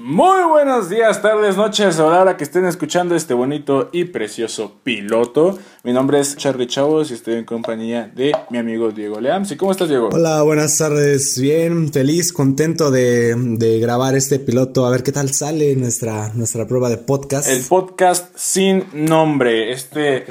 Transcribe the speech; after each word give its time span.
Muy 0.00 0.44
buenos 0.48 0.88
días, 0.88 1.20
tardes, 1.20 1.56
noches, 1.56 1.98
a 1.98 2.04
la 2.04 2.20
hora 2.20 2.36
que 2.36 2.44
estén 2.44 2.64
escuchando 2.66 3.16
este 3.16 3.34
bonito 3.34 3.88
y 3.92 4.04
precioso 4.04 4.76
piloto. 4.84 5.58
Mi 5.82 5.92
nombre 5.92 6.20
es 6.20 6.36
Charlie 6.36 6.68
Chavos 6.68 7.10
y 7.10 7.14
estoy 7.14 7.34
en 7.34 7.44
compañía 7.44 8.08
de 8.14 8.32
mi 8.50 8.58
amigo 8.58 8.92
Diego 8.92 9.20
Leams. 9.20 9.50
¿Y 9.50 9.56
cómo 9.56 9.72
estás, 9.72 9.88
Diego? 9.88 10.10
Hola, 10.12 10.42
buenas 10.42 10.78
tardes. 10.78 11.36
Bien, 11.40 11.92
feliz, 11.92 12.32
contento 12.32 12.92
de, 12.92 13.34
grabar 13.82 14.14
este 14.14 14.38
piloto. 14.38 14.86
A 14.86 14.90
ver 14.90 15.02
qué 15.02 15.10
tal 15.10 15.30
sale 15.34 15.74
nuestra, 15.74 16.32
nuestra 16.32 16.64
prueba 16.68 16.88
de 16.90 16.98
podcast. 16.98 17.48
El 17.48 17.64
podcast 17.64 18.36
sin 18.36 18.84
nombre. 18.92 19.72
Este 19.72 20.24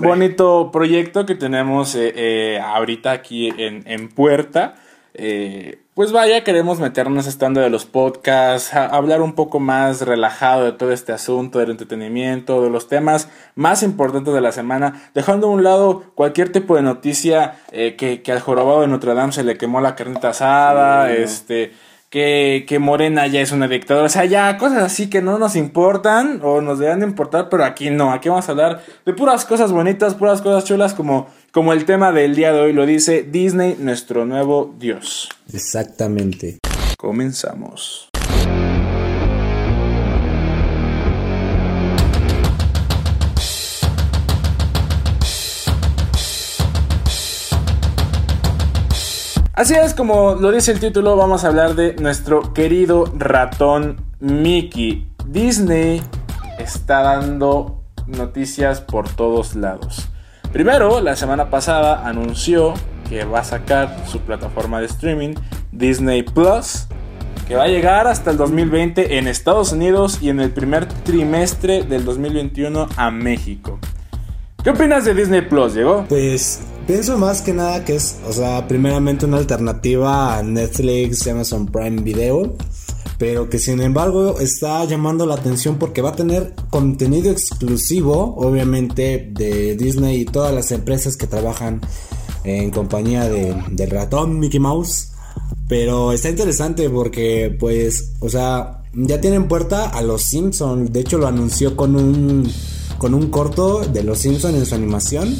bonito 0.00 0.68
proyecto 0.70 1.24
que 1.24 1.34
tenemos 1.34 1.94
eh, 1.94 2.12
eh, 2.14 2.60
ahorita 2.62 3.12
aquí 3.12 3.48
en, 3.48 3.84
en 3.86 4.10
puerta. 4.10 4.74
Eh, 5.14 5.83
pues 5.94 6.10
vaya, 6.10 6.42
queremos 6.42 6.80
meternos 6.80 7.28
estando 7.28 7.60
de 7.60 7.70
los 7.70 7.86
podcasts, 7.86 8.74
hablar 8.74 9.22
un 9.22 9.34
poco 9.34 9.60
más 9.60 10.00
relajado 10.00 10.64
de 10.64 10.72
todo 10.72 10.90
este 10.90 11.12
asunto 11.12 11.60
del 11.60 11.70
entretenimiento, 11.70 12.62
de 12.62 12.70
los 12.70 12.88
temas 12.88 13.28
más 13.54 13.84
importantes 13.84 14.34
de 14.34 14.40
la 14.40 14.50
semana, 14.50 15.10
dejando 15.14 15.46
a 15.46 15.50
un 15.50 15.62
lado 15.62 16.02
cualquier 16.16 16.50
tipo 16.50 16.74
de 16.74 16.82
noticia 16.82 17.60
eh, 17.70 17.94
que, 17.96 18.22
que, 18.22 18.32
al 18.32 18.40
jorobado 18.40 18.80
de 18.80 18.88
Notre 18.88 19.14
Dame 19.14 19.32
se 19.32 19.44
le 19.44 19.56
quemó 19.56 19.80
la 19.80 19.94
carnita 19.94 20.30
asada, 20.30 21.12
este 21.12 21.72
que, 22.14 22.64
que, 22.68 22.78
Morena 22.78 23.26
ya 23.26 23.40
es 23.40 23.50
una 23.50 23.66
dictadora. 23.66 24.06
O 24.06 24.08
sea, 24.08 24.24
ya 24.24 24.56
cosas 24.56 24.84
así 24.84 25.10
que 25.10 25.20
no 25.20 25.36
nos 25.36 25.56
importan 25.56 26.38
o 26.44 26.60
nos 26.60 26.78
deben 26.78 27.00
de 27.00 27.06
importar, 27.06 27.48
pero 27.48 27.64
aquí 27.64 27.90
no. 27.90 28.12
Aquí 28.12 28.28
vamos 28.28 28.48
a 28.48 28.52
hablar 28.52 28.82
de 29.04 29.12
puras 29.14 29.44
cosas 29.44 29.72
bonitas, 29.72 30.14
puras 30.14 30.40
cosas 30.40 30.64
chulas, 30.64 30.94
como, 30.94 31.26
como 31.54 31.72
el 31.72 31.84
tema 31.84 32.10
del 32.10 32.34
día 32.34 32.52
de 32.52 32.60
hoy 32.60 32.72
lo 32.72 32.84
dice 32.84 33.22
Disney, 33.22 33.76
nuestro 33.78 34.26
nuevo 34.26 34.74
Dios. 34.76 35.28
Exactamente. 35.52 36.58
Comenzamos. 36.98 38.08
Así 49.52 49.74
es 49.74 49.94
como 49.94 50.34
lo 50.34 50.50
dice 50.50 50.72
el 50.72 50.80
título, 50.80 51.14
vamos 51.16 51.44
a 51.44 51.48
hablar 51.48 51.76
de 51.76 51.94
nuestro 51.94 52.52
querido 52.52 53.04
ratón 53.16 54.04
Mickey. 54.18 55.06
Disney 55.28 56.02
está 56.58 57.02
dando 57.02 57.84
noticias 58.08 58.80
por 58.80 59.08
todos 59.08 59.54
lados. 59.54 60.08
Primero, 60.54 61.00
la 61.00 61.16
semana 61.16 61.50
pasada 61.50 62.06
anunció 62.06 62.74
que 63.08 63.24
va 63.24 63.40
a 63.40 63.44
sacar 63.44 64.04
su 64.06 64.20
plataforma 64.20 64.78
de 64.78 64.86
streaming 64.86 65.34
Disney 65.72 66.22
Plus, 66.22 66.86
que 67.48 67.56
va 67.56 67.64
a 67.64 67.66
llegar 67.66 68.06
hasta 68.06 68.30
el 68.30 68.36
2020 68.36 69.18
en 69.18 69.26
Estados 69.26 69.72
Unidos 69.72 70.20
y 70.22 70.28
en 70.28 70.38
el 70.38 70.52
primer 70.52 70.86
trimestre 70.86 71.82
del 71.82 72.04
2021 72.04 72.88
a 72.96 73.10
México. 73.10 73.80
¿Qué 74.62 74.70
opinas 74.70 75.04
de 75.04 75.14
Disney 75.14 75.40
Plus, 75.40 75.74
Diego? 75.74 76.04
Pues 76.08 76.60
Pienso 76.86 77.16
más 77.16 77.40
que 77.40 77.54
nada 77.54 77.82
que 77.82 77.96
es, 77.96 78.20
o 78.28 78.32
sea, 78.32 78.68
primeramente 78.68 79.24
una 79.24 79.38
alternativa 79.38 80.36
a 80.36 80.42
Netflix, 80.42 81.26
Amazon 81.26 81.64
Prime 81.64 82.02
Video, 82.02 82.56
pero 83.18 83.48
que 83.48 83.58
sin 83.58 83.80
embargo 83.80 84.40
está 84.40 84.84
llamando 84.84 85.26
la 85.26 85.34
atención 85.34 85.78
porque 85.78 86.02
va 86.02 86.10
a 86.10 86.16
tener 86.16 86.54
contenido 86.70 87.30
exclusivo, 87.30 88.34
obviamente, 88.36 89.28
de 89.30 89.76
Disney 89.76 90.22
y 90.22 90.24
todas 90.24 90.52
las 90.54 90.72
empresas 90.72 91.16
que 91.16 91.26
trabajan 91.26 91.80
en 92.44 92.70
compañía 92.70 93.28
de, 93.28 93.54
del 93.70 93.90
ratón 93.90 94.38
Mickey 94.38 94.60
Mouse. 94.60 95.12
Pero 95.68 96.12
está 96.12 96.28
interesante 96.28 96.90
porque, 96.90 97.56
pues, 97.58 98.12
o 98.20 98.28
sea, 98.28 98.82
ya 98.92 99.20
tienen 99.20 99.48
puerta 99.48 99.88
a 99.88 100.02
los 100.02 100.22
Simpsons. 100.22 100.92
De 100.92 101.00
hecho, 101.00 101.18
lo 101.18 101.26
anunció 101.26 101.74
con 101.74 101.96
un, 101.96 102.50
con 102.98 103.14
un 103.14 103.30
corto 103.30 103.80
de 103.80 104.04
los 104.04 104.18
Simpsons 104.18 104.54
en 104.54 104.66
su 104.66 104.74
animación. 104.74 105.34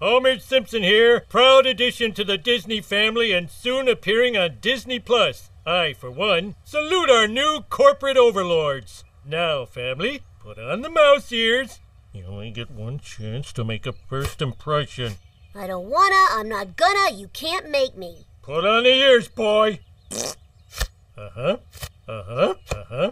Homer 0.00 0.40
Simpson 0.40 0.82
here, 0.82 1.20
proud 1.28 1.64
addition 1.64 2.12
to 2.12 2.24
the 2.24 2.36
Disney 2.36 2.80
family 2.80 3.32
and 3.32 3.48
soon 3.48 3.88
appearing 3.88 4.36
on 4.36 4.58
Disney 4.60 4.98
Plus. 4.98 5.51
I, 5.64 5.92
for 5.92 6.10
one, 6.10 6.56
salute 6.64 7.08
our 7.08 7.28
new 7.28 7.64
corporate 7.70 8.16
overlords. 8.16 9.04
Now, 9.24 9.64
family, 9.64 10.22
put 10.40 10.58
on 10.58 10.82
the 10.82 10.90
mouse 10.90 11.30
ears. 11.30 11.78
You 12.12 12.24
only 12.26 12.50
get 12.50 12.70
one 12.70 12.98
chance 12.98 13.52
to 13.52 13.64
make 13.64 13.86
a 13.86 13.92
first 13.92 14.42
impression. 14.42 15.14
I 15.54 15.68
don't 15.68 15.88
wanna, 15.88 16.16
I'm 16.32 16.48
not 16.48 16.76
gonna, 16.76 17.14
you 17.14 17.28
can't 17.28 17.70
make 17.70 17.96
me. 17.96 18.26
Put 18.42 18.64
on 18.66 18.82
the 18.82 18.90
ears, 18.90 19.28
boy. 19.28 19.78
uh 21.16 21.30
huh, 21.34 21.56
uh 22.08 22.22
huh, 22.24 22.54
uh 22.74 22.84
huh. 22.88 23.10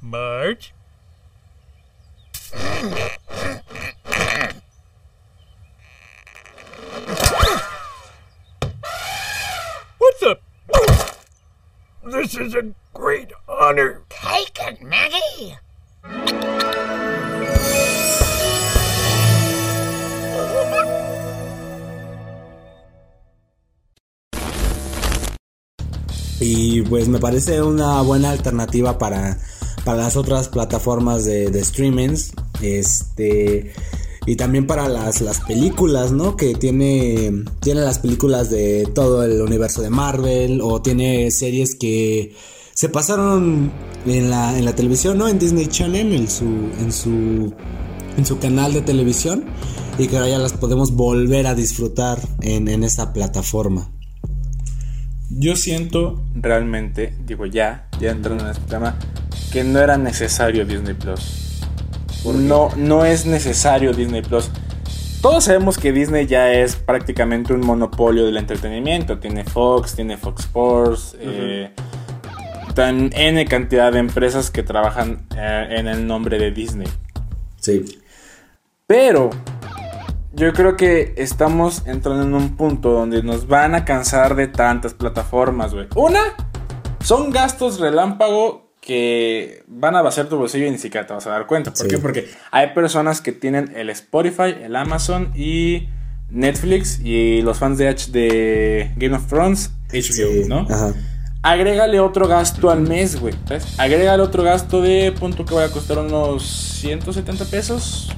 Marge? 0.00 0.74
This 12.06 12.36
is 12.36 12.54
a 12.54 12.74
great 12.92 13.32
honor. 13.48 14.02
Take 14.10 14.60
it, 14.60 14.82
Maggie. 14.82 15.56
Y 26.40 26.82
pues 26.82 27.08
me 27.08 27.18
parece 27.18 27.62
una 27.62 28.02
buena 28.02 28.32
alternativa 28.32 28.98
para, 28.98 29.38
para 29.86 30.02
las 30.02 30.16
otras 30.16 30.48
plataformas 30.48 31.24
de, 31.24 31.48
de 31.48 31.64
streamings. 31.64 32.32
Este 32.60 33.72
y 34.26 34.36
también 34.36 34.66
para 34.66 34.88
las, 34.88 35.20
las 35.20 35.40
películas, 35.40 36.12
¿no? 36.12 36.36
Que 36.36 36.54
tiene, 36.54 37.44
tiene 37.60 37.82
las 37.82 37.98
películas 37.98 38.50
de 38.50 38.88
todo 38.94 39.24
el 39.24 39.40
universo 39.42 39.82
de 39.82 39.90
Marvel 39.90 40.60
o 40.62 40.80
tiene 40.80 41.30
series 41.30 41.74
que 41.74 42.34
se 42.72 42.88
pasaron 42.88 43.70
en 44.06 44.30
la, 44.30 44.58
en 44.58 44.64
la 44.64 44.74
televisión, 44.74 45.18
¿no? 45.18 45.28
En 45.28 45.38
Disney 45.38 45.66
Channel, 45.66 46.12
en 46.12 46.28
su, 46.28 46.44
en 46.44 46.92
su, 46.92 47.54
en 48.16 48.26
su 48.26 48.38
canal 48.38 48.72
de 48.72 48.80
televisión 48.80 49.44
y 49.98 50.08
que 50.08 50.16
ahora 50.16 50.30
ya 50.30 50.38
las 50.38 50.54
podemos 50.54 50.92
volver 50.92 51.46
a 51.46 51.54
disfrutar 51.54 52.18
en, 52.40 52.68
en 52.68 52.82
esta 52.82 53.12
plataforma. 53.12 53.90
Yo 55.30 55.56
siento 55.56 56.22
realmente, 56.34 57.14
digo 57.26 57.46
ya, 57.46 57.88
ya 58.00 58.10
entrando 58.10 58.44
en 58.44 58.50
este 58.50 58.70
tema, 58.70 58.96
que 59.52 59.64
no 59.64 59.80
era 59.80 59.98
necesario 59.98 60.64
Disney 60.64 60.94
Plus 60.94 61.43
no, 62.32 62.70
no 62.76 63.04
es 63.04 63.26
necesario 63.26 63.92
Disney 63.92 64.22
Plus. 64.22 64.50
Todos 65.20 65.44
sabemos 65.44 65.78
que 65.78 65.92
Disney 65.92 66.26
ya 66.26 66.52
es 66.52 66.76
prácticamente 66.76 67.54
un 67.54 67.60
monopolio 67.60 68.26
del 68.26 68.36
entretenimiento. 68.36 69.18
Tiene 69.18 69.44
Fox, 69.44 69.94
tiene 69.94 70.16
Fox 70.16 70.42
Sports, 70.42 71.16
eh, 71.18 71.70
N 72.76 73.44
cantidad 73.46 73.92
de 73.92 74.00
empresas 74.00 74.50
que 74.50 74.62
trabajan 74.62 75.26
eh, 75.36 75.68
en 75.78 75.86
el 75.86 76.06
nombre 76.06 76.38
de 76.38 76.50
Disney. 76.50 76.88
Sí. 77.58 78.00
Pero 78.86 79.30
yo 80.34 80.52
creo 80.52 80.76
que 80.76 81.14
estamos 81.16 81.86
entrando 81.86 82.24
en 82.24 82.34
un 82.34 82.56
punto 82.56 82.90
donde 82.90 83.22
nos 83.22 83.46
van 83.46 83.74
a 83.74 83.84
cansar 83.84 84.34
de 84.34 84.48
tantas 84.48 84.92
plataformas, 84.92 85.72
güey. 85.72 85.86
Una, 85.94 86.20
son 87.00 87.30
gastos 87.30 87.80
relámpago 87.80 88.63
que 88.84 89.64
van 89.66 89.96
a 89.96 90.02
vaciar 90.02 90.28
tu 90.28 90.36
bolsillo 90.36 90.66
y 90.66 90.70
ni 90.70 90.78
siquiera 90.78 91.06
te 91.06 91.14
vas 91.14 91.26
a 91.26 91.30
dar 91.30 91.46
cuenta. 91.46 91.72
¿Por 91.72 91.88
qué? 91.88 91.98
Porque 91.98 92.28
hay 92.50 92.74
personas 92.74 93.22
que 93.22 93.32
tienen 93.32 93.72
el 93.74 93.88
Spotify, 93.88 94.54
el 94.62 94.76
Amazon 94.76 95.32
y 95.34 95.88
Netflix 96.28 97.00
y 97.02 97.40
los 97.40 97.58
fans 97.58 97.78
de, 97.78 97.88
H 97.88 98.10
de 98.12 98.92
Game 98.96 99.16
of 99.16 99.26
Thrones, 99.26 99.72
HBO, 99.90 100.48
¿no? 100.48 100.66
Ajá. 100.68 100.92
Agrégale 101.42 101.98
otro 102.00 102.28
gasto 102.28 102.70
al 102.70 102.80
mes, 102.80 103.18
güey. 103.18 103.34
Agrégale 103.78 104.22
otro 104.22 104.42
gasto 104.42 104.82
de 104.82 105.12
punto 105.12 105.44
que 105.44 105.54
va 105.54 105.64
a 105.64 105.70
costar 105.70 105.98
unos 105.98 106.42
170 106.80 107.44
pesos. 107.46 108.10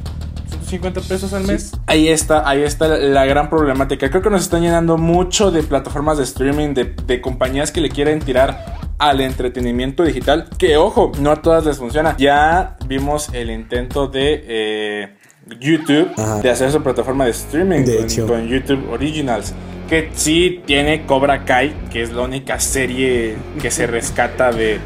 150 0.48 1.00
pesos 1.02 1.32
al 1.32 1.44
mes. 1.44 1.72
Ahí 1.86 2.08
está, 2.08 2.48
ahí 2.48 2.62
está 2.62 2.88
la, 2.88 3.24
gran 3.24 3.50
problemática. 3.50 4.10
Creo 4.10 4.22
que 4.22 4.30
nos 4.30 4.42
están 4.42 4.62
llenando 4.62 4.96
mucho 4.96 5.52
de 5.52 5.62
plataformas 5.62 6.18
de 6.18 6.24
streaming, 6.24 6.74
de, 6.74 6.84
de 6.84 7.20
compañías 7.20 7.70
que 7.70 7.80
le 7.80 7.88
quieren 7.88 8.20
tirar 8.20 8.85
al 8.98 9.20
entretenimiento 9.20 10.02
digital. 10.02 10.48
Que 10.58 10.76
ojo, 10.76 11.12
no 11.20 11.30
a 11.30 11.42
todas 11.42 11.64
les 11.64 11.78
funciona. 11.78 12.16
Ya 12.18 12.76
vimos 12.86 13.30
el 13.32 13.50
intento 13.50 14.08
de 14.08 14.44
eh, 14.46 15.16
YouTube 15.60 16.14
de 16.42 16.50
hacer 16.50 16.72
su 16.72 16.82
plataforma 16.82 17.24
de 17.24 17.30
streaming 17.30 17.84
con, 18.26 18.48
YouTube 18.48 18.90
Originals. 18.90 19.54
Que 19.88 20.10
sí 20.14 20.62
tiene 20.66 21.06
Cobra 21.06 21.44
Kai, 21.44 21.72
que 21.90 22.02
es 22.02 22.12
la 22.12 22.22
única 22.22 22.58
serie 22.58 23.36
que 23.60 23.70
se 23.70 23.86
rescata 23.86 24.50
de, 24.50 24.80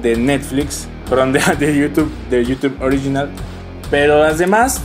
de 0.00 0.16
Netflix, 0.16 0.88
perdón, 1.10 1.32
de, 1.32 1.40
de, 1.58 1.76
YouTube, 1.76 2.10
de 2.30 2.44
YouTube 2.44 2.76
Original. 2.80 3.28
Pero 3.90 4.20
las 4.22 4.38
demás, 4.38 4.80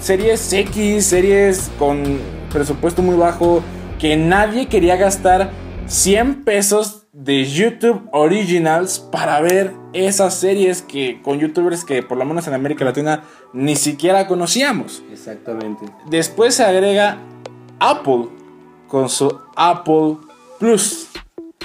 series 0.00 0.52
X, 0.52 1.06
series 1.06 1.70
con 1.78 2.18
presupuesto 2.52 3.02
muy 3.02 3.16
bajo, 3.16 3.62
que 3.98 4.16
nadie 4.16 4.66
quería 4.66 4.96
gastar 4.96 5.50
100 5.86 6.44
pesos 6.44 7.07
de 7.20 7.44
YouTube 7.46 8.08
Originals 8.12 9.00
para 9.00 9.40
ver 9.40 9.72
esas 9.92 10.34
series 10.34 10.82
que 10.82 11.20
con 11.22 11.40
youtubers 11.40 11.84
que 11.84 12.02
por 12.02 12.16
lo 12.16 12.24
menos 12.24 12.46
en 12.46 12.54
América 12.54 12.84
Latina 12.84 13.24
ni 13.52 13.74
siquiera 13.74 14.28
conocíamos. 14.28 15.02
Exactamente. 15.10 15.84
Después 16.08 16.54
se 16.54 16.64
agrega 16.64 17.18
Apple 17.80 18.28
con 18.86 19.08
su 19.08 19.36
Apple 19.56 20.16
Plus, 20.60 21.08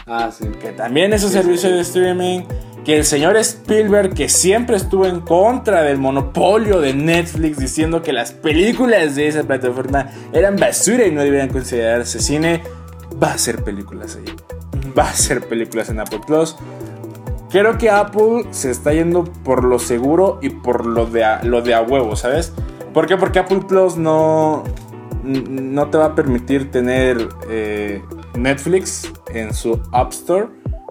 Ah, 0.07 0.31
sí. 0.37 0.45
que 0.59 0.69
también 0.71 1.13
es 1.13 1.23
un 1.23 1.29
Sí, 1.29 1.35
servicio 1.37 1.69
sí. 1.69 1.75
de 1.75 1.81
streaming. 1.81 2.41
Que 2.83 2.97
el 2.97 3.05
señor 3.05 3.37
Spielberg, 3.37 4.13
que 4.13 4.27
siempre 4.27 4.75
estuvo 4.75 5.05
en 5.05 5.21
contra 5.21 5.83
del 5.83 5.97
monopolio 5.99 6.81
de 6.81 6.93
Netflix, 6.93 7.57
diciendo 7.57 8.01
que 8.01 8.11
las 8.11 8.33
películas 8.33 9.15
de 9.15 9.27
esa 9.29 9.43
plataforma 9.43 10.09
eran 10.33 10.57
basura 10.57 11.05
y 11.05 11.11
no 11.11 11.21
debían 11.21 11.47
considerarse 11.47 12.19
cine, 12.19 12.61
va 13.21 13.29
a 13.29 13.33
hacer 13.35 13.63
películas 13.63 14.17
ahí. 14.17 14.25
Va 14.97 15.03
a 15.03 15.09
hacer 15.09 15.47
películas 15.47 15.89
en 15.89 15.99
Apple 15.99 16.21
Plus. 16.25 16.55
Creo 17.49 17.77
que 17.77 17.89
Apple 17.89 18.47
se 18.51 18.71
está 18.71 18.93
yendo 18.93 19.25
por 19.25 19.63
lo 19.63 19.77
seguro 19.77 20.39
y 20.41 20.49
por 20.49 20.85
lo 20.87 21.05
de 21.05 21.23
a, 21.23 21.43
lo 21.43 21.61
de 21.61 21.75
a 21.75 21.81
huevo, 21.81 22.15
¿sabes? 22.15 22.51
¿Por 22.93 23.05
qué? 23.05 23.15
Porque 23.15 23.39
Apple 23.39 23.61
Plus 23.67 23.95
no, 23.95 24.63
no 25.23 25.89
te 25.89 25.97
va 25.97 26.05
a 26.05 26.15
permitir 26.15 26.71
tener 26.71 27.29
eh, 27.49 28.01
Netflix 28.35 29.11
en 29.33 29.53
su 29.53 29.81
App 29.91 30.11
Store 30.11 30.47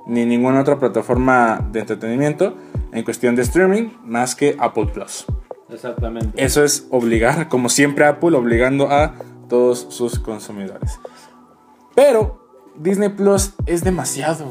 ni 0.06 0.24
ninguna 0.24 0.60
otra 0.60 0.78
plataforma 0.78 1.66
de 1.70 1.80
entretenimiento 1.80 2.56
en 2.92 3.04
cuestión 3.04 3.34
de 3.34 3.42
streaming 3.42 3.90
más 4.04 4.34
que 4.34 4.56
Apple 4.58 4.86
Plus. 4.86 5.26
Exactamente. 5.70 6.42
Eso 6.42 6.62
es 6.62 6.86
obligar, 6.90 7.48
como 7.48 7.68
siempre 7.68 8.04
Apple, 8.04 8.36
obligando 8.36 8.90
a 8.90 9.14
todos 9.48 9.86
sus 9.90 10.18
consumidores. 10.18 10.98
Pero 11.94 12.41
Disney 12.76 13.08
Plus 13.10 13.52
es 13.66 13.84
demasiado. 13.84 14.46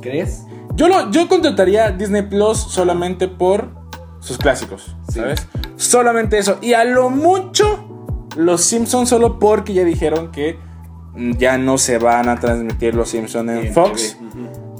¿Crees? 0.00 0.44
Yo, 0.74 0.88
lo, 0.88 1.10
yo 1.10 1.28
contrataría 1.28 1.90
Disney 1.90 2.22
Plus 2.22 2.58
solamente 2.58 3.28
por 3.28 3.70
sus 4.20 4.38
clásicos, 4.38 4.96
Sí. 5.08 5.20
¿sabes? 5.20 5.46
Solamente 5.76 6.38
eso. 6.38 6.58
Y 6.60 6.72
a 6.74 6.84
lo 6.84 7.10
mucho, 7.10 8.26
los 8.36 8.62
Simpsons 8.62 9.08
solo 9.08 9.38
porque 9.38 9.72
ya 9.74 9.84
dijeron 9.84 10.30
que 10.32 10.58
ya 11.38 11.56
no 11.58 11.78
se 11.78 11.98
van 11.98 12.28
a 12.28 12.38
transmitir 12.40 12.94
los 12.94 13.08
Simpsons 13.10 13.50
en 13.50 13.72
Fox. 13.72 14.16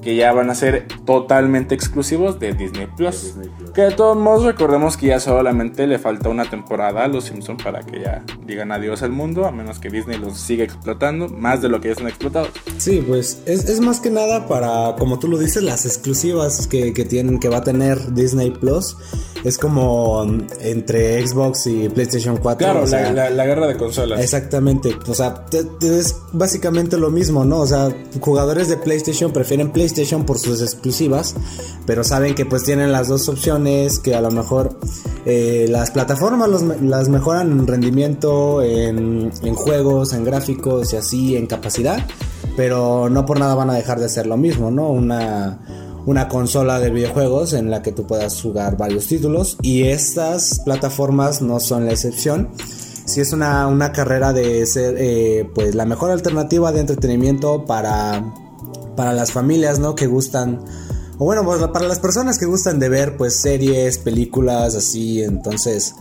Que 0.06 0.14
ya 0.14 0.32
van 0.32 0.50
a 0.50 0.55
ser 0.55 0.87
totalmente 1.05 1.75
exclusivos 1.75 2.38
de 2.38 2.53
Disney 2.53 2.87
Plus. 2.97 3.23
De 3.23 3.26
Disney 3.26 3.49
Plus. 3.58 3.70
Que 3.73 3.82
de 3.82 3.91
todos 3.91 4.17
modos 4.17 4.44
recordemos 4.44 4.97
que 4.97 5.08
ya 5.08 5.19
solamente 5.19 5.85
le 5.88 5.99
falta 5.99 6.29
una 6.29 6.49
temporada 6.49 7.03
a 7.03 7.08
los 7.08 7.25
Simpsons 7.25 7.61
para 7.61 7.81
que 7.81 8.03
ya 8.03 8.25
digan 8.47 8.70
adiós 8.70 9.03
al 9.03 9.11
mundo. 9.11 9.47
A 9.47 9.50
menos 9.50 9.81
que 9.81 9.91
Disney 9.91 10.17
los 10.17 10.38
siga 10.38 10.62
explotando 10.62 11.29
más 11.29 11.61
de 11.61 11.69
lo 11.70 11.81
que 11.81 11.88
ya 11.88 11.93
están 11.94 12.06
explotados. 12.06 12.50
Sí, 12.79 13.05
pues 13.05 13.41
es, 13.47 13.69
es 13.69 13.81
más 13.81 13.99
que 13.99 14.11
nada 14.11 14.47
para, 14.47 14.94
como 14.97 15.19
tú 15.19 15.26
lo 15.26 15.38
dices, 15.38 15.64
las 15.64 15.85
exclusivas 15.87 16.69
que, 16.69 16.93
que 16.94 17.05
tienen, 17.05 17.41
que 17.41 17.49
va 17.49 17.56
a 17.56 17.64
tener 17.64 18.14
Disney 18.14 18.53
Plus. 18.53 18.97
Es 19.43 19.58
como 19.58 20.25
mm, 20.25 20.47
entre 20.61 21.26
Xbox 21.26 21.67
y 21.67 21.88
PlayStation 21.88 22.37
4. 22.37 22.58
Claro, 22.58 22.82
o 22.85 22.87
sea, 22.87 23.11
la, 23.12 23.25
la- 23.25 23.31
la 23.31 23.44
guerra 23.47 23.67
de 23.67 23.76
consolas. 23.76 24.20
Exactamente, 24.20 24.97
o 25.08 25.14
sea, 25.14 25.44
te- 25.47 25.64
te- 25.64 25.99
es 25.99 26.17
básicamente 26.32 26.97
lo 26.97 27.11
mismo, 27.11 27.44
¿no? 27.44 27.58
O 27.58 27.67
sea, 27.67 27.88
jugadores 28.20 28.69
de 28.69 28.76
PlayStation 28.76 29.32
prefieren 29.32 29.70
PlayStation 29.70 29.95
por 30.25 30.38
sus 30.38 30.60
exclusivas, 30.62 31.34
pero 31.87 32.04
saben 32.04 32.34
que 32.34 32.46
pues 32.46 32.64
tienen 32.64 32.93
las 32.93 33.08
dos 33.08 33.28
opciones, 33.28 33.98
que 33.98 34.14
a 34.14 34.20
lo 34.20 34.31
mejor 34.31 34.78
eh, 35.25 35.66
las 35.69 35.90
plataformas 35.90 36.48
las 36.82 37.08
mejoran 37.08 37.50
en 37.52 37.66
rendimiento, 37.66 38.62
en, 38.62 39.31
juegos, 39.54 40.12
en 40.12 40.25
gráficos 40.25 40.93
y 40.93 40.96
así, 40.96 41.37
en 41.37 41.46
capacidad, 41.46 42.04
pero 42.56 43.08
no 43.08 43.25
por 43.25 43.38
nada 43.38 43.54
van 43.54 43.70
a 43.70 43.75
dejar 43.75 44.00
de 44.00 44.08
ser 44.08 44.26
lo 44.26 44.37
mismo, 44.37 44.70
¿no? 44.70 44.88
Una 44.90 45.60
una 46.06 46.28
consola 46.28 46.78
de 46.78 46.90
videojuegos 46.90 47.52
en 47.52 47.69
la 47.69 47.82
que 47.82 47.90
tú 47.90 48.06
puedas 48.06 48.40
jugar 48.40 48.76
varios 48.76 49.08
títulos 49.08 49.58
y 49.60 49.82
estas 49.88 50.60
plataformas 50.64 51.43
no 51.43 51.58
son 51.58 51.84
la 51.84 51.93
excepción. 51.93 52.48
Si 53.04 53.20
es 53.20 53.32
una, 53.32 53.66
una 53.66 53.93
carrera 53.93 54.32
de 54.32 54.64
ser 54.66 54.94
eh, 54.98 55.50
pues 55.54 55.75
la 55.75 55.84
mejor 55.84 56.10
alternativa 56.10 56.72
de 56.72 56.81
entretenimiento 56.81 57.64
para, 57.64 58.22
para 58.96 59.12
las 59.12 59.31
familias, 59.32 59.78
¿no? 59.78 59.94
Que 59.94 60.06
gustan, 60.06 60.60
o 61.19 61.25
bueno, 61.25 61.44
pues, 61.44 61.60
para 61.69 61.87
las 61.87 61.98
personas 62.00 62.38
que 62.38 62.46
gustan 62.46 62.78
de 62.78 62.88
ver 62.88 63.16
pues 63.16 63.40
series, 63.40 63.98
películas, 63.98 64.75
así, 64.75 65.22
entonces, 65.22 65.94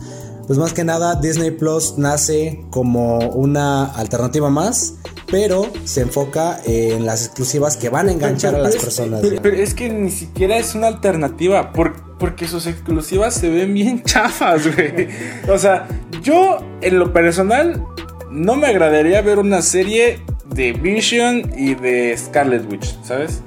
pues 0.46 0.58
más 0.58 0.72
que 0.72 0.84
nada 0.84 1.16
Disney 1.16 1.50
Plus 1.50 1.94
nace 1.98 2.64
como 2.70 3.18
una 3.30 3.84
alternativa 3.86 4.48
más, 4.50 4.94
pero 5.30 5.68
se 5.84 6.02
enfoca 6.02 6.60
en 6.64 7.04
las 7.04 7.24
exclusivas 7.26 7.76
que 7.76 7.88
van 7.88 8.08
a 8.08 8.12
enganchar 8.12 8.54
a 8.54 8.58
las 8.58 8.76
personas. 8.76 9.22
Pero, 9.42 9.56
es 9.56 9.74
que 9.74 9.88
ni 9.88 10.10
siquiera 10.10 10.56
es 10.56 10.74
una 10.74 10.86
alternativa. 10.86 11.72
por- 11.72 12.04
porque 12.16 12.48
sus 12.48 12.66
exclusivas 12.66 13.34
se 13.34 13.50
ven 13.50 13.74
bien 13.74 14.02
chafas, 14.04 14.62
güey. 14.74 15.08
O 15.52 15.58
sea, 15.58 15.86
yo 16.22 16.58
en 16.80 16.98
lo 16.98 17.12
personal 17.12 17.84
no 18.30 18.56
me 18.56 18.68
agradaría 18.68 19.20
ver 19.20 19.38
una 19.38 19.60
serie 19.60 20.20
de 20.56 20.72
Vision 20.72 21.52
y 21.56 21.74
de 21.74 22.16
Scarlet 22.16 22.70
Witch, 22.70 22.96
¿sabes? 23.02 23.42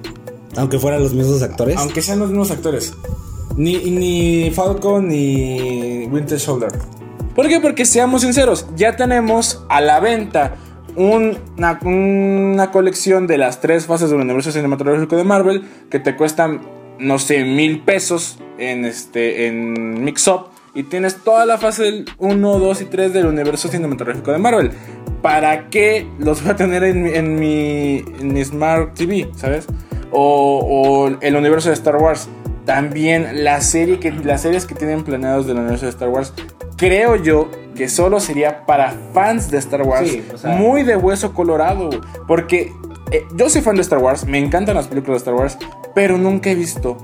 Aunque 0.55 0.79
fueran 0.79 1.01
los 1.03 1.13
mismos 1.13 1.41
actores. 1.41 1.77
Aunque 1.77 2.01
sean 2.01 2.19
los 2.19 2.29
mismos 2.29 2.51
actores. 2.51 2.93
Ni, 3.57 3.75
ni 3.91 4.51
Falcon 4.51 5.07
ni 5.09 6.05
Winter 6.11 6.39
Soldier. 6.39 6.71
¿Por 7.35 7.47
qué? 7.47 7.59
Porque 7.59 7.85
seamos 7.85 8.21
sinceros, 8.21 8.65
ya 8.75 8.95
tenemos 8.95 9.63
a 9.69 9.81
la 9.81 9.99
venta 9.99 10.55
un- 10.95 11.37
una, 11.57 11.79
una 11.83 12.71
colección 12.71 13.27
de 13.27 13.37
las 13.37 13.61
tres 13.61 13.85
fases 13.85 14.09
del 14.09 14.19
universo 14.19 14.51
cinematográfico 14.51 15.15
de 15.15 15.23
Marvel 15.23 15.63
que 15.89 15.99
te 15.99 16.15
cuestan, 16.15 16.61
no 16.99 17.19
sé, 17.19 17.43
mil 17.45 17.81
pesos 17.81 18.39
en, 18.57 18.85
este, 18.85 19.47
en 19.47 20.03
Mix 20.03 20.27
Up. 20.27 20.47
Y 20.75 20.83
tienes 20.83 21.17
toda 21.23 21.45
la 21.45 21.57
fase 21.57 21.83
del 21.83 22.05
1, 22.19 22.59
2 22.59 22.81
y 22.81 22.85
3 22.85 23.11
del 23.13 23.25
universo 23.25 23.69
cinematográfico 23.69 24.31
de 24.31 24.37
Marvel. 24.37 24.71
¿Para 25.21 25.69
qué 25.69 26.07
los 26.19 26.41
voy 26.43 26.51
a 26.51 26.55
tener 26.55 26.83
en, 26.83 27.03
mi- 27.03 27.13
en 27.13 27.35
mi, 27.39 27.97
en 28.19 28.33
mi 28.33 28.43
Smart 28.45 28.93
TV? 28.93 29.29
¿Sabes? 29.35 29.65
O, 30.11 30.59
o 30.63 31.07
el 31.21 31.35
universo 31.35 31.69
de 31.69 31.73
Star 31.75 31.97
Wars. 31.97 32.29
También 32.65 33.43
la 33.43 33.61
serie 33.61 33.99
que, 33.99 34.11
las 34.11 34.41
series 34.41 34.65
que 34.65 34.75
tienen 34.75 35.03
planeados 35.03 35.47
del 35.47 35.57
universo 35.57 35.85
de 35.85 35.91
Star 35.91 36.09
Wars. 36.09 36.33
Creo 36.77 37.15
yo 37.15 37.49
que 37.75 37.89
solo 37.89 38.19
sería 38.19 38.65
para 38.65 38.93
fans 39.13 39.49
de 39.51 39.57
Star 39.57 39.81
Wars. 39.81 40.09
Sí, 40.09 40.23
o 40.33 40.37
sea- 40.37 40.51
muy 40.55 40.83
de 40.83 40.95
hueso 40.95 41.33
colorado. 41.33 41.89
Porque 42.27 42.71
eh, 43.11 43.23
yo 43.35 43.49
soy 43.49 43.61
fan 43.61 43.75
de 43.75 43.81
Star 43.81 43.99
Wars. 43.99 44.25
Me 44.25 44.37
encantan 44.37 44.75
las 44.75 44.87
películas 44.87 45.15
de 45.15 45.31
Star 45.31 45.33
Wars. 45.33 45.57
Pero 45.95 46.17
nunca 46.17 46.49
he 46.51 46.55
visto 46.55 46.97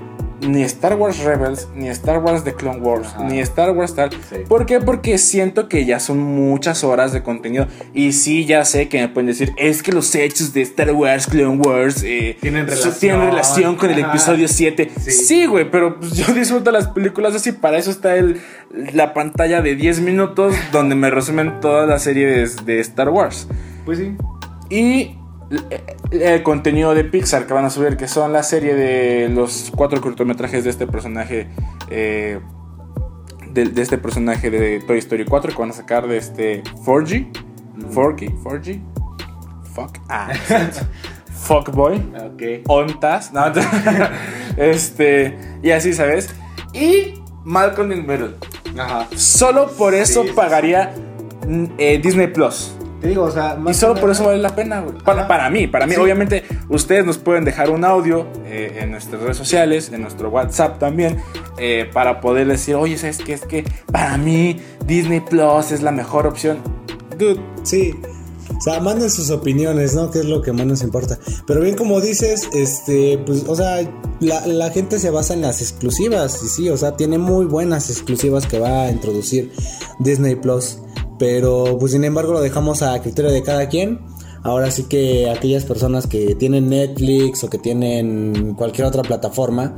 ni 0.46 0.62
Star 0.62 0.94
Wars 0.96 1.18
Rebels, 1.24 1.68
ni 1.74 1.88
Star 1.88 2.18
Wars 2.18 2.44
The 2.44 2.54
Clone 2.54 2.78
Wars, 2.80 3.08
Ajá. 3.14 3.24
ni 3.24 3.40
Star 3.40 3.70
Wars 3.72 3.94
tal. 3.94 4.10
Sí. 4.10 4.36
¿Por 4.48 4.66
qué? 4.66 4.80
Porque 4.80 5.18
siento 5.18 5.68
que 5.68 5.84
ya 5.84 6.00
son 6.00 6.18
muchas 6.18 6.84
horas 6.84 7.12
de 7.12 7.22
contenido. 7.22 7.66
Y 7.94 8.12
sí, 8.12 8.44
ya 8.44 8.64
sé 8.64 8.88
que 8.88 8.98
me 9.00 9.08
pueden 9.08 9.26
decir, 9.28 9.52
es 9.56 9.82
que 9.82 9.92
los 9.92 10.14
hechos 10.14 10.52
de 10.52 10.62
Star 10.62 10.92
Wars, 10.92 11.26
Clone 11.26 11.60
Wars, 11.64 12.02
eh, 12.04 12.36
Tienen 12.40 12.66
relación. 12.66 12.94
tienen 12.98 13.20
relación 13.22 13.76
con 13.76 13.90
el 13.90 14.02
Ajá. 14.02 14.10
episodio 14.12 14.48
7. 14.48 14.90
Sí. 15.00 15.10
Sí, 15.10 15.46
güey, 15.46 15.70
pero 15.70 15.98
pues, 15.98 16.12
yo 16.12 16.32
disfruto 16.34 16.70
las 16.70 16.88
películas 16.88 17.34
así. 17.34 17.52
Para 17.52 17.78
eso 17.78 17.90
está 17.90 18.16
el, 18.16 18.40
la 18.92 19.12
pantalla 19.14 19.60
de 19.62 19.74
10 19.76 20.00
minutos 20.00 20.54
donde 20.72 20.94
me 20.94 21.10
resumen 21.10 21.60
toda 21.60 21.86
la 21.86 21.98
serie 21.98 22.26
de, 22.26 22.48
de 22.64 22.80
Star 22.80 23.08
Wars. 23.10 23.48
Pues 23.84 23.98
sí. 23.98 24.16
Y 24.70 25.16
el, 26.10 26.42
contenido 26.42 26.94
de 26.94 27.04
Pixar 27.04 27.46
que 27.46 27.54
van 27.54 27.64
a 27.64 27.70
subir, 27.70 27.96
que 27.96 28.08
son 28.08 28.32
la 28.32 28.42
serie 28.42 28.74
de 28.74 29.28
los 29.28 29.72
cuatro 29.74 30.00
cortometrajes 30.00 30.64
de 30.64 30.70
este 30.70 30.86
personaje. 30.86 31.48
eh, 31.90 32.40
de, 33.56 33.64
de 33.64 33.82
este 33.82 33.96
personaje 33.98 34.50
de 34.50 34.80
Toy 34.80 34.98
Story 34.98 35.24
4 35.24 35.52
que 35.52 35.58
van 35.58 35.70
a 35.70 35.72
sacar 35.72 36.06
de 36.06 36.18
este 36.18 36.62
4G. 36.62 37.32
4G, 37.90 38.42
4G. 38.42 38.80
Fuck. 39.74 39.98
Ah. 40.08 40.28
Fuck 41.32 41.70
boy. 41.70 41.96
Ok. 42.16 42.68
Ontas. 42.68 43.32
No, 43.32 43.44
este. 44.56 45.38
Y 45.62 45.70
así, 45.70 45.92
¿sabes? 45.92 46.34
Y 46.72 47.14
Malcolm 47.44 47.92
in 47.92 48.06
Middle. 48.06 48.34
Ajá. 48.78 49.06
Solo 49.16 49.68
por 49.70 49.94
eso 49.94 50.24
Sí, 50.24 50.32
pagaría 50.34 50.92
mm, 51.46 51.64
eh, 51.78 51.98
Disney 52.02 52.26
Plus. 52.26 52.75
Te 53.00 53.08
digo, 53.08 53.24
o 53.24 53.30
sea, 53.30 53.58
Y 53.68 53.74
solo 53.74 54.00
por 54.00 54.10
eso 54.10 54.24
vale 54.24 54.38
la 54.38 54.54
pena, 54.54 54.80
güey. 54.80 54.96
Para, 54.98 55.28
para 55.28 55.50
mí, 55.50 55.66
para 55.66 55.86
mí. 55.86 55.94
Sí. 55.94 56.00
Obviamente, 56.00 56.44
ustedes 56.68 57.04
nos 57.04 57.18
pueden 57.18 57.44
dejar 57.44 57.70
un 57.70 57.84
audio 57.84 58.26
eh, 58.46 58.78
en 58.80 58.90
nuestras 58.90 59.20
redes 59.20 59.36
sociales, 59.36 59.90
en 59.92 60.02
nuestro 60.02 60.30
WhatsApp 60.30 60.78
también, 60.78 61.18
eh, 61.58 61.88
para 61.92 62.20
poder 62.20 62.46
decir, 62.46 62.74
oye, 62.74 62.96
¿sabes 62.96 63.18
qué? 63.18 63.34
Es 63.34 63.42
que 63.42 63.64
para 63.92 64.16
mí 64.16 64.60
Disney 64.86 65.20
Plus 65.20 65.72
es 65.72 65.82
la 65.82 65.92
mejor 65.92 66.26
opción. 66.26 66.58
Dude, 67.18 67.40
Sí. 67.62 67.94
O 68.56 68.60
sea, 68.60 68.80
manden 68.80 69.10
sus 69.10 69.30
opiniones, 69.30 69.94
¿no? 69.94 70.10
Que 70.10 70.20
es 70.20 70.24
lo 70.24 70.40
que 70.40 70.52
más 70.52 70.66
nos 70.66 70.82
importa. 70.82 71.18
Pero 71.46 71.60
bien, 71.60 71.76
como 71.76 72.00
dices, 72.00 72.48
este, 72.54 73.18
pues, 73.26 73.44
o 73.46 73.54
sea, 73.54 73.80
la, 74.20 74.46
la 74.46 74.70
gente 74.70 74.98
se 74.98 75.10
basa 75.10 75.34
en 75.34 75.42
las 75.42 75.60
exclusivas. 75.60 76.42
Y 76.42 76.48
sí, 76.48 76.70
o 76.70 76.76
sea, 76.76 76.96
tiene 76.96 77.18
muy 77.18 77.44
buenas 77.44 77.90
exclusivas 77.90 78.46
que 78.46 78.58
va 78.58 78.84
a 78.84 78.90
introducir 78.90 79.52
Disney 79.98 80.36
Plus. 80.36 80.78
Pero, 81.18 81.76
pues, 81.78 81.92
sin 81.92 82.04
embargo, 82.04 82.32
lo 82.32 82.40
dejamos 82.40 82.82
a 82.82 83.00
criterio 83.00 83.30
de 83.30 83.42
cada 83.42 83.68
quien. 83.68 84.00
Ahora 84.42 84.70
sí 84.70 84.84
que 84.84 85.28
aquellas 85.28 85.64
personas 85.64 86.06
que 86.06 86.34
tienen 86.36 86.68
Netflix 86.68 87.42
o 87.42 87.50
que 87.50 87.58
tienen 87.58 88.54
cualquier 88.54 88.86
otra 88.86 89.02
plataforma, 89.02 89.76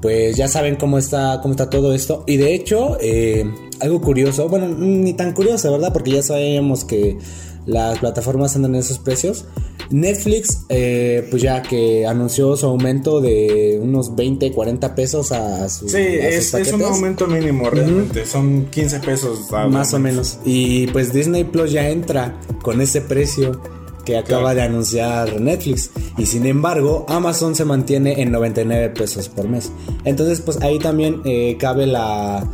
pues 0.00 0.36
ya 0.36 0.46
saben 0.46 0.76
cómo 0.76 0.98
está, 0.98 1.40
cómo 1.42 1.52
está 1.52 1.68
todo 1.68 1.94
esto. 1.94 2.22
Y 2.26 2.36
de 2.36 2.54
hecho, 2.54 2.96
eh, 3.00 3.44
algo 3.80 4.00
curioso, 4.00 4.48
bueno, 4.48 4.68
ni 4.68 5.14
tan 5.14 5.32
curioso, 5.32 5.72
¿verdad? 5.72 5.92
Porque 5.92 6.12
ya 6.12 6.22
sabemos 6.22 6.84
que 6.84 7.18
las 7.66 7.98
plataformas 7.98 8.54
andan 8.56 8.74
en 8.74 8.80
esos 8.80 8.98
precios. 8.98 9.44
Netflix, 9.90 10.64
eh, 10.68 11.26
pues 11.30 11.42
ya 11.42 11.62
que 11.62 12.06
anunció 12.06 12.56
su 12.56 12.66
aumento 12.66 13.20
de 13.20 13.78
unos 13.82 14.16
20, 14.16 14.52
40 14.52 14.94
pesos 14.94 15.32
a, 15.32 15.68
su, 15.68 15.88
Sí, 15.88 15.98
es, 15.98 16.54
es, 16.54 16.72
un 16.72 16.82
aumento 16.82 17.26
mínimo 17.26 17.68
realmente. 17.70 18.26
Son 18.26 18.66
15 18.66 19.00
pesos. 19.00 19.40
Más 19.70 19.92
o 19.94 19.98
menos. 19.98 20.38
Y 20.44 20.86
pues 20.88 21.12
Disney 21.12 21.44
Plus 21.44 21.72
ya 21.72 21.88
entra 21.88 22.40
con 22.62 22.80
ese 22.80 23.00
precio 23.00 23.60
que 24.04 24.16
acaba 24.18 24.54
de 24.54 24.62
anunciar 24.62 25.40
Netflix. 25.40 25.90
Y 26.18 26.26
sin 26.26 26.46
embargo, 26.46 27.06
Amazon 27.08 27.54
se 27.54 27.64
mantiene 27.64 28.20
en 28.20 28.30
99 28.30 28.90
pesos 28.90 29.28
por 29.28 29.48
mes. 29.48 29.72
Entonces, 30.04 30.40
pues 30.40 30.60
ahí 30.62 30.78
también 30.78 31.22
eh, 31.24 31.56
cabe 31.58 31.86
la, 31.86 32.46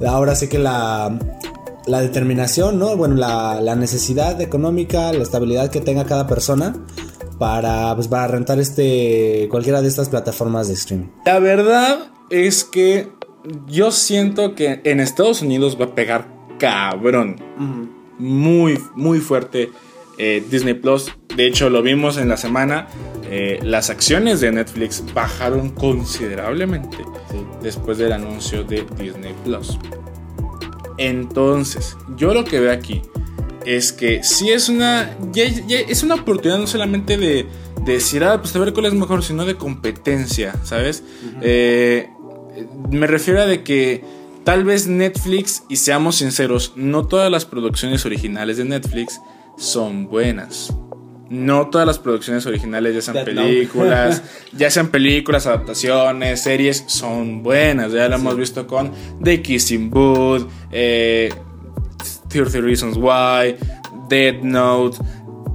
la, 0.00 0.10
Ahora 0.10 0.34
sí 0.34 0.48
que 0.48 0.58
la 0.58 1.18
la 1.88 2.00
determinación, 2.00 2.78
¿no? 2.78 2.96
Bueno, 2.96 3.16
la, 3.16 3.60
la, 3.60 3.74
necesidad 3.74 4.40
económica, 4.40 5.12
la 5.12 5.22
estabilidad 5.22 5.70
que 5.70 5.80
tenga 5.80 6.04
cada 6.04 6.26
persona 6.26 6.74
para, 7.38 7.94
pues, 7.94 8.08
para 8.08 8.28
rentar 8.28 8.58
este, 8.58 9.48
cualquiera 9.50 9.80
de 9.80 9.88
estas 9.88 10.08
plataformas 10.08 10.68
de 10.68 10.74
streaming. 10.74 11.08
La 11.24 11.38
verdad 11.38 12.10
es 12.30 12.64
que 12.64 13.08
yo 13.66 13.90
siento 13.90 14.54
que 14.54 14.80
en 14.84 15.00
Estados 15.00 15.42
Unidos 15.42 15.78
va 15.80 15.86
a 15.86 15.94
pegar 15.94 16.28
cabrón. 16.58 17.36
Uh 17.58 17.62
-huh. 17.62 17.88
Muy, 18.18 18.78
muy 18.96 19.20
fuerte 19.20 19.70
eh, 20.18 20.42
Disney 20.50 20.74
Plus. 20.74 21.12
De 21.36 21.46
hecho, 21.46 21.70
lo 21.70 21.82
vimos 21.82 22.18
en 22.18 22.28
la 22.28 22.36
semana. 22.36 22.88
Eh, 23.30 23.60
las 23.62 23.90
acciones 23.90 24.40
de 24.40 24.50
Netflix 24.50 25.04
bajaron 25.14 25.70
considerablemente 25.70 26.96
sí. 27.30 27.36
después 27.62 27.98
del 27.98 28.12
anuncio 28.12 28.64
de 28.64 28.84
Disney 28.98 29.34
Plus. 29.44 29.78
Entonces, 30.98 31.96
yo 32.16 32.34
lo 32.34 32.44
que 32.44 32.60
veo 32.60 32.72
aquí 32.72 33.02
es 33.64 33.92
que 33.92 34.22
si 34.22 34.50
es 34.50 34.68
una. 34.68 35.16
Ya, 35.32 35.44
ya 35.48 35.78
es 35.78 36.02
una 36.02 36.16
oportunidad 36.16 36.58
no 36.58 36.66
solamente 36.66 37.16
de, 37.16 37.46
de, 37.84 37.92
decir, 37.92 38.24
ah, 38.24 38.40
pues 38.40 38.54
a 38.56 38.58
ver 38.58 38.72
cuál 38.72 38.86
es 38.86 38.94
mejor, 38.94 39.22
sino 39.22 39.44
de 39.44 39.56
competencia, 39.56 40.54
¿sabes? 40.64 41.02
Uh 41.02 41.26
-huh. 41.26 41.40
eh, 41.42 42.10
me 42.90 43.06
refiero 43.06 43.40
a 43.40 43.46
de 43.46 43.62
que 43.62 44.04
tal 44.44 44.64
vez 44.64 44.86
Netflix, 44.86 45.64
y 45.68 45.76
seamos 45.76 46.16
sinceros, 46.16 46.72
no 46.74 47.06
todas 47.06 47.30
las 47.30 47.44
producciones 47.44 48.06
originales 48.06 48.56
de 48.56 48.64
Netflix 48.64 49.20
son 49.56 50.08
buenas. 50.08 50.72
No 51.30 51.68
todas 51.68 51.86
las 51.86 51.98
producciones 51.98 52.46
originales, 52.46 52.94
ya 52.94 53.02
sean 53.02 53.24
películas, 53.24 54.22
ya 54.52 54.70
sean 54.70 54.88
películas, 54.88 55.46
adaptaciones, 55.46 56.40
series, 56.40 56.84
son 56.86 57.42
buenas. 57.42 57.92
Ya 57.92 58.08
lo 58.08 58.16
sí. 58.16 58.22
hemos 58.22 58.36
visto 58.36 58.66
con 58.66 58.92
The 59.22 59.42
Kissing 59.42 59.90
Booth, 59.90 60.48
eh, 60.70 61.32
30 62.28 62.60
Reasons 62.60 62.96
Why, 62.96 63.56
Dead 64.08 64.42
Note, 64.42 64.98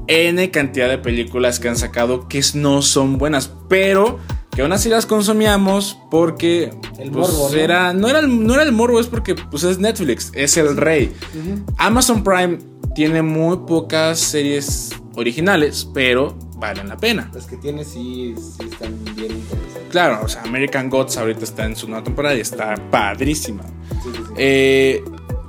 N 0.08 0.52
cantidad 0.52 0.90
de 0.90 0.98
películas 0.98 1.60
que 1.60 1.70
han 1.70 1.78
sacado 1.78 2.28
que 2.28 2.42
no 2.56 2.82
son 2.82 3.18
buenas, 3.18 3.52
pero 3.68 4.20
que 4.52 4.62
aún 4.62 4.72
así 4.72 4.90
las 4.90 5.06
consumíamos 5.06 5.98
porque 6.12 6.72
el 7.00 7.10
pues, 7.10 7.32
morbo, 7.32 7.50
¿no? 7.50 7.58
era, 7.58 7.94
no, 7.94 8.10
era 8.10 8.20
el, 8.20 8.46
no 8.46 8.54
era 8.54 8.64
el 8.64 8.72
morbo, 8.72 9.00
es 9.00 9.08
porque 9.08 9.36
pues, 9.36 9.64
es 9.64 9.80
Netflix, 9.80 10.32
es 10.34 10.58
el 10.58 10.78
rey. 10.78 11.12
Uh 11.34 11.38
-huh. 11.38 11.74
Amazon 11.78 12.24
Prime 12.24 12.60
tiene 12.94 13.22
muy 13.22 13.58
pocas 13.66 14.20
series 14.20 14.92
originales, 15.16 15.90
pero 15.94 16.36
valen 16.58 16.90
la 16.90 16.98
pena. 16.98 17.30
Las 17.34 17.46
que 17.46 17.58
tiene 17.58 17.84
sí, 17.84 18.36
sí 18.38 18.68
están 18.72 19.04
bien 19.16 19.32
interesantes. 19.32 19.84
Claro, 19.90 20.20
o 20.24 20.28
sea, 20.28 20.42
American 20.44 20.90
Gods 20.90 21.18
ahorita 21.18 21.44
está 21.44 21.66
en 21.66 21.76
su 21.76 21.88
nueva 21.88 22.04
temporada 22.04 22.36
y 22.36 22.40
está 22.42 22.76
padrísima. 22.90 23.64
Sí, 23.64 24.10
sí, 24.12 24.12
sí. 24.16 24.34
Eh, 24.38 25.04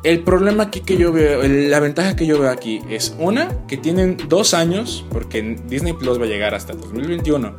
el 0.04 0.21
problema 0.21 0.64
aquí 0.64 0.80
que 0.80 0.99
yo 0.99 1.12
veo, 1.12 1.42
la 1.42 1.80
ventaja 1.80 2.14
que 2.14 2.26
yo 2.26 2.38
veo 2.38 2.50
aquí 2.50 2.83
es 2.90 3.14
una, 3.18 3.66
que 3.66 3.78
tienen 3.78 4.18
dos 4.28 4.52
años, 4.52 5.04
porque 5.11 5.59
Disney 5.66 5.94
Plus 5.94 6.21
va 6.21 6.25
a 6.25 6.28
llegar 6.28 6.54
hasta 6.54 6.75
2021, 6.75 7.54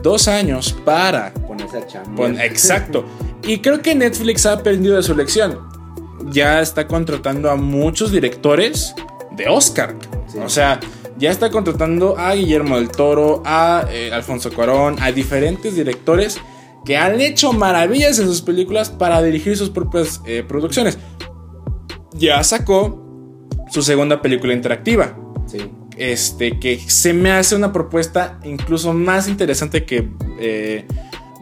dos 0.00 0.28
años 0.28 0.72
para 0.84 1.34
ponerse 1.34 1.78
a 1.78 1.86
chambear. 1.86 2.44
exacto. 2.44 3.04
y 3.42 3.58
creo 3.58 3.82
que 3.82 3.94
Netflix 3.96 4.46
ha 4.46 4.52
aprendido 4.52 4.96
de 4.96 5.02
su 5.02 5.16
lección. 5.16 5.58
Ya 6.30 6.60
está 6.60 6.86
contratando 6.86 7.50
a 7.50 7.56
muchos 7.56 8.12
directores 8.12 8.94
de 9.32 9.48
Oscar. 9.48 9.96
Sí. 10.28 10.38
O 10.38 10.48
sea, 10.48 10.78
ya 11.20 11.30
está 11.30 11.50
contratando 11.50 12.18
a 12.18 12.34
Guillermo 12.34 12.76
del 12.76 12.88
Toro, 12.88 13.42
a 13.44 13.84
eh, 13.90 14.10
Alfonso 14.10 14.50
Cuarón, 14.50 14.96
a 15.00 15.12
diferentes 15.12 15.76
directores 15.76 16.38
que 16.84 16.96
han 16.96 17.20
hecho 17.20 17.52
maravillas 17.52 18.18
en 18.18 18.26
sus 18.26 18.40
películas 18.40 18.88
para 18.88 19.20
dirigir 19.22 19.56
sus 19.56 19.68
propias 19.68 20.22
eh, 20.24 20.42
producciones. 20.48 20.98
Ya 22.14 22.42
sacó 22.42 23.06
su 23.70 23.82
segunda 23.82 24.22
película 24.22 24.54
interactiva. 24.54 25.16
Sí. 25.46 25.58
Este, 25.98 26.58
que 26.58 26.78
se 26.78 27.12
me 27.12 27.30
hace 27.30 27.54
una 27.54 27.70
propuesta 27.70 28.40
incluso 28.42 28.94
más 28.94 29.28
interesante 29.28 29.84
que 29.84 30.08
eh, 30.40 30.86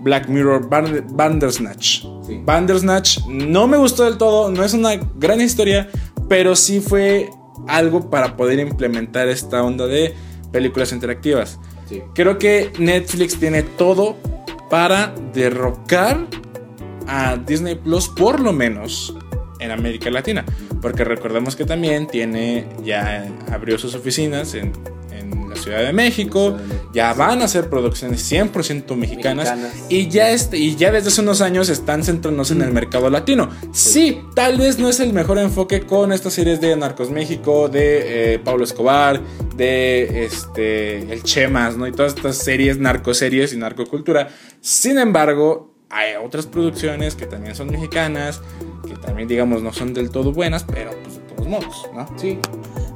Black 0.00 0.28
Mirror 0.28 0.68
Bandersnatch. 0.68 2.02
Sí. 2.26 2.42
Bandersnatch 2.44 3.20
no 3.28 3.68
me 3.68 3.76
gustó 3.76 4.04
del 4.04 4.18
todo, 4.18 4.50
no 4.50 4.64
es 4.64 4.74
una 4.74 4.96
gran 5.14 5.40
historia, 5.40 5.88
pero 6.28 6.56
sí 6.56 6.80
fue 6.80 7.30
algo 7.66 8.10
para 8.10 8.36
poder 8.36 8.58
implementar 8.58 9.28
esta 9.28 9.62
onda 9.62 9.86
de 9.86 10.14
películas 10.52 10.92
interactivas. 10.92 11.58
Sí. 11.88 12.02
Creo 12.14 12.38
que 12.38 12.72
Netflix 12.78 13.38
tiene 13.38 13.62
todo 13.62 14.16
para 14.70 15.14
derrocar 15.32 16.26
a 17.06 17.36
Disney 17.36 17.74
Plus, 17.74 18.08
por 18.08 18.40
lo 18.40 18.52
menos 18.52 19.14
en 19.60 19.70
América 19.70 20.10
Latina. 20.10 20.44
Porque 20.80 21.04
recordemos 21.04 21.56
que 21.56 21.64
también 21.64 22.06
tiene, 22.06 22.66
ya 22.84 23.26
abrió 23.50 23.78
sus 23.78 23.94
oficinas 23.94 24.54
en, 24.54 24.72
en 25.18 25.48
la 25.48 25.56
Ciudad 25.56 25.82
de 25.82 25.92
México, 25.92 26.56
ya 26.92 27.12
van 27.14 27.42
a 27.42 27.44
hacer 27.44 27.68
producciones 27.68 28.30
100% 28.30 28.96
mexicanas, 28.96 29.50
mexicanas, 29.50 29.72
Y, 29.88 30.08
ya 30.08 30.30
este, 30.30 30.58
y 30.58 30.76
ya 30.76 30.90
desde 30.90 31.08
hace 31.08 31.20
unos 31.20 31.40
años 31.40 31.68
están 31.68 32.04
centrándose 32.04 32.54
en 32.54 32.62
el 32.62 32.72
mercado 32.72 33.10
latino. 33.10 33.50
Sí. 33.72 33.90
sí. 33.90 34.20
tal 34.34 34.58
vez 34.58 34.78
no 34.78 34.88
es 34.88 35.00
el 35.00 35.12
mejor 35.12 35.38
enfoque 35.38 35.80
con 35.82 36.12
estas 36.12 36.32
series 36.32 36.60
de 36.60 36.76
Narcos 36.76 37.10
México, 37.10 37.68
de 37.68 38.34
eh, 38.34 38.38
Pablo 38.38 38.64
Escobar, 38.64 39.20
de 39.56 40.24
este, 40.24 41.12
El 41.12 41.22
Chemas, 41.22 41.76
¿no? 41.76 41.86
Y 41.86 41.92
todas 41.92 42.14
estas 42.14 42.36
series, 42.36 42.78
narcoseries 42.78 43.52
y 43.52 43.56
narcocultura. 43.56 44.28
Sin 44.60 44.98
embargo, 44.98 45.74
hay 45.90 46.14
otras 46.22 46.46
producciones 46.46 47.14
que 47.14 47.26
también 47.26 47.54
son 47.54 47.70
mexicanas, 47.70 48.42
que 48.86 48.94
también 48.94 49.28
digamos 49.28 49.62
no 49.62 49.72
son 49.72 49.94
del 49.94 50.10
todo 50.10 50.32
buenas, 50.32 50.64
pero 50.64 50.90
pues 51.02 51.20
de 51.38 51.44
todos 51.44 51.48
modos, 51.48 51.86
¿no? 51.94 52.06
Sí. 52.18 52.38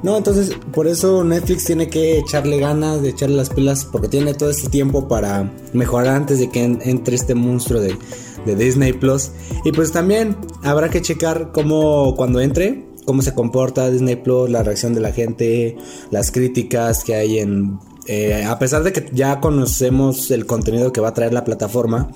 No, 0.03 0.17
entonces 0.17 0.51
por 0.73 0.87
eso 0.87 1.23
Netflix 1.23 1.65
tiene 1.65 1.89
que 1.89 2.17
echarle 2.17 2.59
ganas, 2.59 3.01
de 3.01 3.09
echarle 3.09 3.35
las 3.35 3.49
pilas, 3.49 3.85
porque 3.85 4.09
tiene 4.09 4.33
todo 4.33 4.49
este 4.49 4.69
tiempo 4.69 5.07
para 5.07 5.51
mejorar 5.71 6.15
antes 6.15 6.39
de 6.39 6.49
que 6.49 6.63
entre 6.63 7.15
este 7.15 7.35
monstruo 7.35 7.79
de, 7.79 7.97
de 8.45 8.55
Disney 8.55 8.93
Plus. 8.93 9.31
Y 9.63 9.71
pues 9.71 9.91
también 9.91 10.37
habrá 10.63 10.89
que 10.89 11.01
checar 11.01 11.51
cómo 11.53 12.15
cuando 12.15 12.41
entre, 12.41 12.85
cómo 13.05 13.21
se 13.21 13.33
comporta 13.33 13.89
Disney 13.89 14.17
Plus, 14.17 14.49
la 14.49 14.63
reacción 14.63 14.93
de 14.93 15.01
la 15.01 15.11
gente, 15.11 15.77
las 16.11 16.31
críticas 16.31 17.03
que 17.03 17.15
hay 17.15 17.39
en... 17.39 17.79
Eh, 18.05 18.43
a 18.43 18.59
pesar 18.59 18.83
de 18.83 18.91
que 18.91 19.05
ya 19.13 19.39
conocemos 19.39 20.29
el 20.31 20.45
contenido 20.45 20.91
que 20.91 20.99
va 20.99 21.09
a 21.09 21.13
traer 21.13 21.33
la 21.33 21.45
plataforma, 21.45 22.11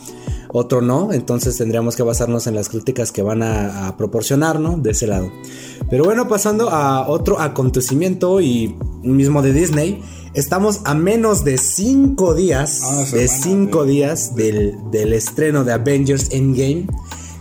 otro 0.49 0.81
no, 0.81 1.11
entonces 1.13 1.57
tendríamos 1.57 1.95
que 1.95 2.03
basarnos 2.03 2.47
en 2.47 2.55
las 2.55 2.69
críticas 2.69 3.11
que 3.11 3.21
van 3.21 3.43
a, 3.43 3.87
a 3.87 3.97
proporcionar, 3.97 4.59
¿no? 4.59 4.77
De 4.77 4.91
ese 4.91 5.07
lado. 5.07 5.31
Pero 5.89 6.03
bueno, 6.05 6.27
pasando 6.27 6.69
a 6.69 7.07
otro 7.07 7.39
acontecimiento 7.39 8.41
y 8.41 8.75
mismo 9.03 9.41
de 9.41 9.53
Disney, 9.53 10.01
estamos 10.33 10.81
a 10.85 10.93
menos 10.93 11.43
de 11.43 11.57
5 11.57 12.33
días, 12.33 12.81
Ah, 12.83 13.05
de 13.11 13.27
semana, 13.27 13.43
5 13.43 13.83
sí. 13.83 13.89
días 13.89 14.35
del, 14.35 14.75
del 14.91 15.13
estreno 15.13 15.63
de 15.63 15.73
Avengers 15.73 16.27
Endgame, 16.31 16.87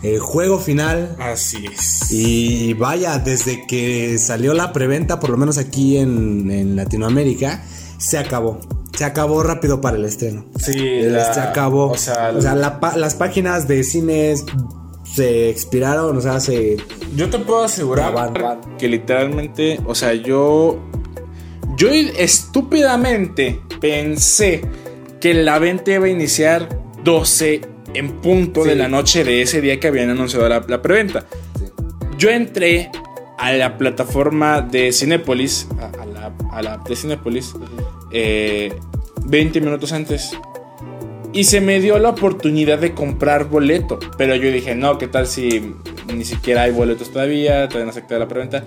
el 0.03 0.21
juego 0.21 0.59
final. 0.59 1.17
Así 1.19 1.65
es. 1.67 2.11
Y 2.13 2.75
vaya, 2.75 3.19
desde 3.19 3.67
que 3.67 4.19
salió 4.19 4.55
la 4.55 4.73
preventa, 4.73 5.19
por 5.19 5.31
lo 5.31 5.37
menos 5.37 5.59
aquí 5.59 5.97
en, 5.97 6.51
en 6.51 6.77
Latinoamérica, 6.77 7.65
se 7.99 8.19
acabó. 8.19 8.61
Se 8.97 9.05
acabó 9.05 9.43
rápido 9.43 9.81
para 9.81 9.97
el 9.97 10.05
estreno. 10.05 10.47
Sí, 10.59 10.73
El- 10.79 11.13
la- 11.15 11.33
se 11.33 11.41
acabó. 11.41 11.91
O 11.91 11.97
sea, 11.99 12.33
O 12.37 12.41
sea, 12.41 12.55
la 12.55 12.81
pa- 12.81 12.97
las 12.97 13.15
páginas 13.15 13.69
de 13.69 13.85
cines 13.85 14.45
se 15.05 15.49
expiraron, 15.51 16.17
o 16.17 16.21
sea, 16.21 16.41
se... 16.41 16.77
yo 17.15 17.31
te 17.31 17.39
puedo 17.39 17.65
asegurar 17.65 18.13
Van, 18.13 18.35
van. 18.35 18.61
que 18.79 18.89
literalmente, 18.89 19.81
o 19.87 19.95
sea, 19.95 20.13
yo. 20.15 20.79
Yo 21.77 21.89
estúpidamente 21.91 23.61
pensé 23.81 24.63
que 25.21 25.35
la 25.35 25.59
venta 25.59 25.93
iba 25.93 26.07
a 26.07 26.09
iniciar 26.09 26.69
12 27.05 27.61
en 27.95 28.13
punto 28.21 28.63
Sí. 28.63 28.71
de 28.71 28.77
la 28.77 28.89
noche 28.89 29.25
de 29.25 29.43
ese 29.43 29.61
día 29.61 29.79
que 29.79 29.89
habían 29.89 30.11
anunciado 30.11 30.49
la, 30.49 30.65
la 30.67 30.81
preventa. 30.83 31.27
Yo 32.19 32.31
entré 32.31 32.91
a 33.39 33.53
la 33.53 33.77
plataforma 33.77 34.63
de 34.63 34.91
Cinépolis, 34.93 35.67
a, 35.79 36.03
a 36.03 36.07
la, 36.07 36.33
a 36.51 36.63
la 36.63 36.73
app 36.75 36.89
de 36.89 36.97
Cinépolis, 36.97 37.53
eh, 38.11 38.73
20 39.25 39.61
minutos 39.61 39.93
antes. 39.93 40.37
Y 41.33 41.45
se 41.45 41.61
me 41.61 41.81
dio 41.81 41.99
la 41.99 42.11
oportunidad 42.11 42.79
de 42.79 42.95
comprar 42.95 43.49
boleto. 43.49 43.99
Pero 44.17 44.35
yo 44.37 44.51
dije, 44.51 44.75
no, 44.75 44.97
¿qué 44.97 45.07
tal 45.07 45.27
si 45.27 45.75
ni 46.15 46.25
siquiera 46.25 46.63
hay 46.63 46.73
boletos 46.73 47.11
todavía? 47.11 47.69
Todavía 47.69 47.87
no 47.87 47.93
se 47.93 48.01
activa 48.01 48.21
la 48.21 48.29
preventa. 48.29 48.65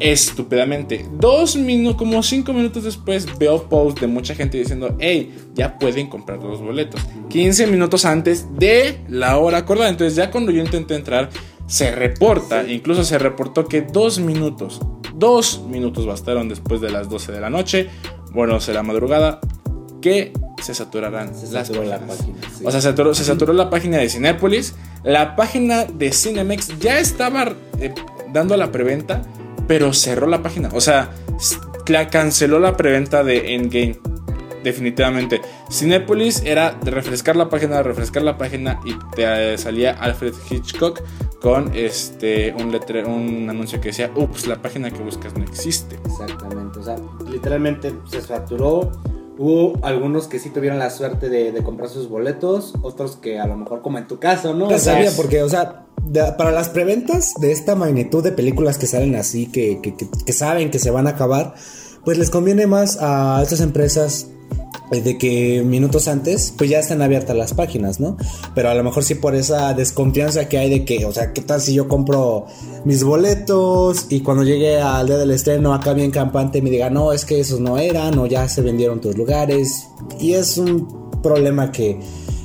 Estúpidamente. 0.00 1.04
Dos 1.12 1.56
minutos, 1.56 1.96
como 1.96 2.22
cinco 2.22 2.52
minutos 2.52 2.84
después, 2.84 3.26
veo 3.38 3.68
post 3.68 4.00
de 4.00 4.06
mucha 4.06 4.34
gente 4.34 4.56
diciendo, 4.56 4.96
hey, 5.00 5.34
ya 5.54 5.78
pueden 5.78 6.06
comprar 6.06 6.38
los 6.38 6.62
boletos. 6.62 7.00
15 7.28 7.66
minutos 7.66 8.04
antes 8.04 8.46
de 8.56 9.00
la 9.08 9.36
hora 9.38 9.58
acordada. 9.58 9.90
Entonces 9.90 10.16
ya 10.16 10.30
cuando 10.30 10.52
yo 10.52 10.62
intenté 10.62 10.94
entrar, 10.94 11.28
se 11.68 11.90
reporta, 11.94 12.66
incluso 12.66 13.04
se 13.04 13.18
reportó 13.18 13.66
que 13.66 13.82
dos 13.82 14.18
minutos, 14.18 14.80
dos 15.14 15.62
minutos 15.68 16.06
bastaron 16.06 16.48
después 16.48 16.80
de 16.80 16.90
las 16.90 17.10
12 17.10 17.30
de 17.30 17.40
la 17.40 17.50
noche, 17.50 17.90
bueno, 18.32 18.58
de 18.58 18.74
la 18.74 18.82
madrugada, 18.82 19.40
que 20.00 20.32
se 20.62 20.74
saturarán 20.74 21.34
Se 21.34 21.52
las 21.52 21.68
saturó 21.68 21.84
la 21.84 21.98
página, 21.98 22.38
sí. 22.56 22.64
O 22.64 22.70
sea, 22.70 22.80
se 22.80 22.88
saturó, 22.88 23.14
se 23.14 23.24
saturó 23.24 23.52
la 23.52 23.70
página 23.70 23.98
de 23.98 24.08
Cinépolis, 24.08 24.74
la 25.02 25.36
página 25.36 25.84
de 25.84 26.12
Cinemex 26.12 26.78
ya 26.78 26.98
estaba 26.98 27.54
eh, 27.78 27.94
dando 28.32 28.56
la 28.56 28.72
preventa, 28.72 29.22
pero 29.66 29.92
cerró 29.92 30.26
la 30.26 30.42
página. 30.42 30.70
O 30.72 30.80
sea, 30.80 31.10
la 31.86 32.08
canceló 32.08 32.58
la 32.58 32.76
preventa 32.76 33.24
de 33.24 33.54
Endgame. 33.54 33.98
Definitivamente. 34.64 35.40
Cinépolis 35.70 36.42
era 36.44 36.72
de 36.82 36.90
refrescar 36.90 37.36
la 37.36 37.48
página, 37.48 37.82
refrescar 37.82 38.22
la 38.22 38.36
página 38.38 38.80
y 38.84 38.94
te 39.14 39.54
eh, 39.54 39.58
salía 39.58 39.92
Alfred 39.92 40.34
Hitchcock 40.50 41.00
con 41.40 41.70
este 41.74 42.52
un 42.58 42.72
letre, 42.72 43.04
un 43.04 43.48
anuncio 43.48 43.80
que 43.80 43.88
decía, 43.88 44.10
ups, 44.16 44.46
la 44.46 44.60
página 44.60 44.90
que 44.90 45.02
buscas 45.02 45.34
no 45.36 45.44
existe. 45.44 45.96
Exactamente, 46.04 46.78
o 46.80 46.82
sea, 46.82 46.96
literalmente 47.30 47.92
se 48.10 48.20
saturó. 48.20 48.90
Hubo 49.40 49.78
algunos 49.84 50.26
que 50.26 50.40
sí 50.40 50.50
tuvieron 50.50 50.80
la 50.80 50.90
suerte 50.90 51.28
de, 51.28 51.52
de 51.52 51.62
comprar 51.62 51.88
sus 51.88 52.08
boletos, 52.08 52.74
otros 52.82 53.14
que 53.16 53.38
a 53.38 53.46
lo 53.46 53.56
mejor 53.56 53.82
como 53.82 53.98
en 53.98 54.08
tu 54.08 54.18
caso, 54.18 54.52
¿no? 54.52 54.68
Ya 54.68 54.74
O 54.76 54.78
sea, 54.80 54.94
sabía, 54.94 55.12
porque, 55.16 55.44
o 55.44 55.48
sea, 55.48 55.84
de- 56.02 56.32
para 56.36 56.50
las 56.50 56.68
preventas 56.70 57.34
de 57.40 57.52
esta 57.52 57.76
magnitud 57.76 58.24
de 58.24 58.32
películas 58.32 58.78
que 58.78 58.88
salen 58.88 59.14
así, 59.14 59.46
que, 59.46 59.78
que- 59.80 59.94
que- 59.96 60.08
que 60.26 60.32
saben 60.32 60.72
que 60.72 60.80
se 60.80 60.90
van 60.90 61.06
a 61.06 61.10
acabar, 61.10 61.54
pues 62.04 62.18
les 62.18 62.30
conviene 62.30 62.66
más 62.66 62.98
a 63.00 63.38
estas 63.40 63.60
empresas 63.60 64.26
de 64.90 65.18
que 65.18 65.62
minutos 65.64 66.08
antes, 66.08 66.52
pues 66.56 66.70
ya 66.70 66.78
están 66.78 67.02
abiertas 67.02 67.36
las 67.36 67.54
páginas, 67.54 68.00
¿no? 68.00 68.16
Pero 68.54 68.70
a 68.70 68.74
lo 68.74 68.82
mejor 68.82 69.04
sí 69.04 69.14
por 69.14 69.34
esa 69.34 69.74
desconfianza 69.74 70.48
que 70.48 70.58
hay 70.58 70.70
de 70.70 70.84
que, 70.84 71.04
o 71.04 71.12
sea, 71.12 71.32
¿qué 71.32 71.42
tal 71.42 71.60
si 71.60 71.74
yo 71.74 71.88
compro 71.88 72.46
mis 72.84 73.04
boletos 73.04 74.06
y 74.08 74.20
cuando 74.20 74.44
llegue 74.44 74.80
al 74.80 75.06
día 75.06 75.18
del 75.18 75.30
estreno 75.30 75.74
acá 75.74 75.92
bien 75.92 76.10
campante 76.10 76.62
me 76.62 76.70
diga, 76.70 76.88
no, 76.88 77.12
es 77.12 77.24
que 77.24 77.40
esos 77.40 77.60
no 77.60 77.78
eran 77.78 78.18
o 78.18 78.26
ya 78.26 78.48
se 78.48 78.62
vendieron 78.62 79.00
tus 79.00 79.16
lugares? 79.16 79.88
Y 80.18 80.32
es 80.32 80.56
un 80.56 81.20
problema 81.22 81.70
que, 81.70 82.00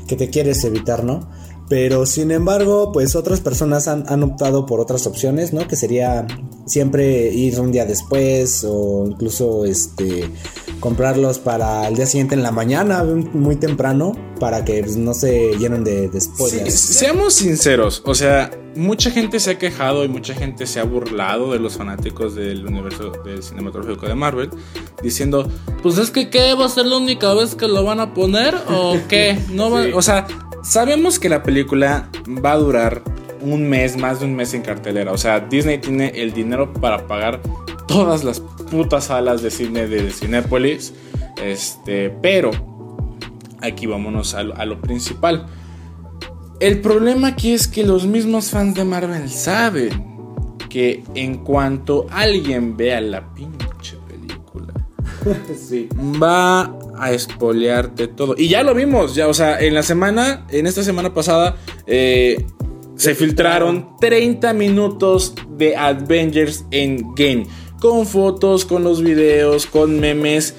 que 0.08 0.16
te 0.16 0.30
quieres 0.30 0.64
evitar, 0.66 1.04
¿no? 1.04 1.30
Pero 1.70 2.06
sin 2.06 2.32
embargo, 2.32 2.92
pues 2.92 3.16
otras 3.16 3.40
personas 3.40 3.88
han, 3.88 4.04
han 4.08 4.22
optado 4.22 4.66
por 4.66 4.82
otras 4.82 5.08
opciones, 5.08 5.54
¿no? 5.54 5.66
Que 5.68 5.78
sería 5.78 6.28
siempre 6.66 7.30
ir 7.34 7.60
un 7.60 7.72
día 7.72 7.86
después 7.86 8.66
o 8.68 9.06
incluso 9.08 9.66
este 9.66 10.30
comprarlos 10.84 11.40
para 11.40 11.88
el 11.88 11.96
día 11.96 12.06
siguiente 12.06 12.36
en 12.36 12.44
la 12.44 12.52
mañana, 12.52 13.06
muy 13.06 13.56
temprano, 13.56 14.12
para 14.38 14.66
que 14.66 14.82
pues, 14.84 14.98
no 14.98 15.14
se 15.14 15.56
llenen 15.58 15.86
de, 15.86 16.10
de 16.10 16.20
Sí, 16.20 16.28
spoilers. 16.36 16.74
seamos 16.78 17.36
sinceros, 17.36 18.02
o 18.06 18.14
sea, 18.14 18.52
mucha 18.76 19.10
gente 19.10 19.40
se 19.40 19.52
ha 19.52 19.58
quejado 19.58 20.04
y 20.04 20.10
mucha 20.10 20.34
gente 20.34 20.68
se 20.68 20.82
ha 20.82 20.84
burlado 20.84 21.54
de 21.54 21.60
los 21.60 21.78
fanáticos 21.78 22.36
del 22.36 22.66
universo 22.68 23.14
del 23.24 23.42
cinematográfico 23.42 24.08
de 24.08 24.16
Marvel, 24.16 24.50
diciendo, 25.02 25.50
pues 25.82 25.98
es 25.98 26.12
que 26.12 26.30
¿qué? 26.30 26.54
¿Va 26.54 26.66
a 26.66 26.70
ser 26.70 26.86
la 26.86 26.98
única 26.98 27.34
vez 27.34 27.56
que 27.56 27.70
lo 27.70 27.86
van 27.86 28.02
a 28.02 28.14
poner? 28.14 28.54
¿O 28.68 28.98
qué? 29.08 29.40
No 29.52 29.72
va- 29.72 29.86
O 29.96 30.02
sea, 30.02 30.28
sabemos 30.66 31.18
que 31.18 31.30
la 31.30 31.44
película 31.44 32.10
va 32.44 32.52
a 32.52 32.58
durar 32.58 33.02
un 33.40 33.70
mes, 33.70 33.96
más 33.96 34.20
de 34.20 34.26
un 34.26 34.36
mes 34.36 34.54
en 34.54 34.62
cartelera. 34.64 35.14
O 35.14 35.18
sea, 35.18 35.40
Disney 35.40 35.78
tiene 35.78 36.10
el 36.16 36.34
dinero 36.34 36.74
para 36.74 37.08
pagar 37.08 37.40
todas 37.88 38.24
las 38.26 38.42
putas 38.74 39.06
salas 39.06 39.42
de 39.44 39.52
cine 39.52 39.88
de 39.88 40.10
Cinépolis. 40.12 40.94
Este, 41.42 42.10
pero 42.10 42.50
aquí 43.62 43.86
vámonos 43.86 44.34
a 44.34 44.44
lo- 44.44 44.56
a 44.56 44.66
lo 44.66 44.82
principal. 44.82 45.46
El 46.60 46.82
problema 46.82 47.30
aquí 47.30 47.54
es 47.54 47.68
que 47.68 47.84
los 47.84 48.06
mismos 48.08 48.50
fans 48.50 48.76
de 48.76 48.84
Marvel 48.86 49.30
saben 49.30 49.92
que 50.70 51.04
en 51.14 51.38
cuanto 51.44 52.08
alguien 52.10 52.76
vea 52.76 53.00
la 53.02 53.34
pinche 53.34 53.98
película, 54.08 54.74
sí. 55.70 55.88
va 56.22 56.76
a 56.98 57.12
espolearte 57.12 58.08
todo. 58.08 58.36
Y 58.38 58.48
ya 58.48 58.64
lo 58.64 58.74
vimos, 58.74 59.14
ya, 59.16 59.28
o 59.28 59.34
sea, 59.34 59.60
en 59.60 59.74
la 59.76 59.84
semana, 59.84 60.46
en 60.50 60.66
esta 60.68 60.84
semana 60.84 61.14
pasada, 61.14 61.58
eh, 61.86 62.46
se 62.96 63.14
filtraron 63.16 63.98
30 64.00 64.54
minutos 64.54 65.34
de 65.58 65.76
Avengers 65.76 66.66
en 66.72 67.14
Game. 67.16 67.46
Con 67.84 68.08
fotos, 68.08 68.64
con 68.64 68.86
los 68.86 69.04
videos, 69.04 69.66
con 69.66 70.00
memes. 70.00 70.56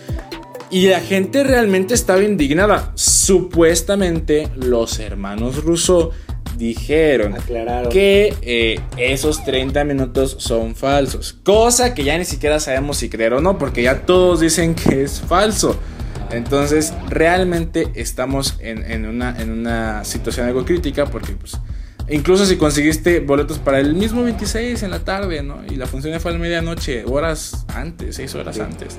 Y 0.68 0.88
la 0.88 1.00
gente 1.00 1.42
realmente 1.42 1.94
estaba 1.94 2.22
indignada. 2.22 2.92
Supuestamente 2.96 4.50
los 4.54 4.98
hermanos 4.98 5.64
Russo 5.64 6.10
dijeron 6.58 7.32
Aclararon. 7.32 7.90
que 7.90 8.36
eh, 8.42 8.78
esos 8.98 9.42
30 9.42 9.84
minutos 9.84 10.36
son 10.38 10.74
falsos. 10.74 11.32
Cosa 11.42 11.94
que 11.94 12.04
ya 12.04 12.18
ni 12.18 12.26
siquiera 12.26 12.60
sabemos 12.60 12.98
si 12.98 13.08
creer 13.08 13.32
o 13.32 13.40
no, 13.40 13.56
porque 13.56 13.82
ya 13.82 14.02
todos 14.04 14.40
dicen 14.40 14.74
que 14.74 15.04
es 15.04 15.22
falso. 15.22 15.78
Entonces, 16.30 16.92
realmente 17.08 17.88
estamos 17.94 18.58
en, 18.60 18.84
en 18.84 19.06
una, 19.06 19.40
en 19.40 19.50
una 19.50 20.04
situación 20.04 20.46
algo 20.46 20.66
crítica, 20.66 21.06
porque 21.06 21.32
pues, 21.32 21.56
incluso 22.08 22.44
si 22.46 22.56
conseguiste 22.56 23.20
boletos 23.20 23.58
para 23.58 23.80
el 23.80 23.94
mismo 23.94 24.22
26 24.24 24.82
en 24.82 24.90
la 24.90 25.00
tarde, 25.00 25.42
¿no? 25.42 25.62
Y 25.70 25.76
la 25.76 25.86
función 25.86 26.18
fue 26.20 26.30
a 26.30 26.34
la 26.34 26.40
medianoche, 26.40 27.04
horas 27.06 27.64
antes, 27.74 28.16
6 28.16 28.34
horas 28.34 28.58
antes. 28.60 28.96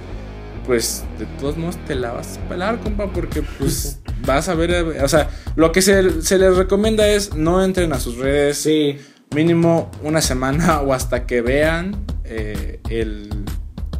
Pues 0.65 1.04
de 1.20 1.26
todos 1.39 1.58
modos 1.58 1.78
te 1.86 1.94
la 1.94 2.12
vas 2.12 2.38
a 2.38 2.50
pelar, 2.50 2.80
compa, 2.80 3.12
porque 3.13 3.44
pues 3.60 4.00
vas 4.26 4.50
a 4.50 4.56
ver, 4.56 4.72
o 5.04 5.08
sea, 5.08 5.30
lo 5.56 5.72
que 5.72 5.82
se, 5.84 6.22
se 6.24 6.39
les 6.39 6.56
recomienda 6.56 7.08
es 7.08 7.36
no 7.36 7.63
entren 7.63 7.94
a 7.94 8.00
sus 8.00 8.18
redes, 8.18 8.58
Sí. 8.58 8.98
mínimo 9.36 9.91
una 10.02 10.22
semana 10.22 10.82
o 10.82 10.94
hasta 10.94 11.28
que 11.28 11.41
vean 11.41 11.96
eh, 12.24 12.80
el, 12.89 13.30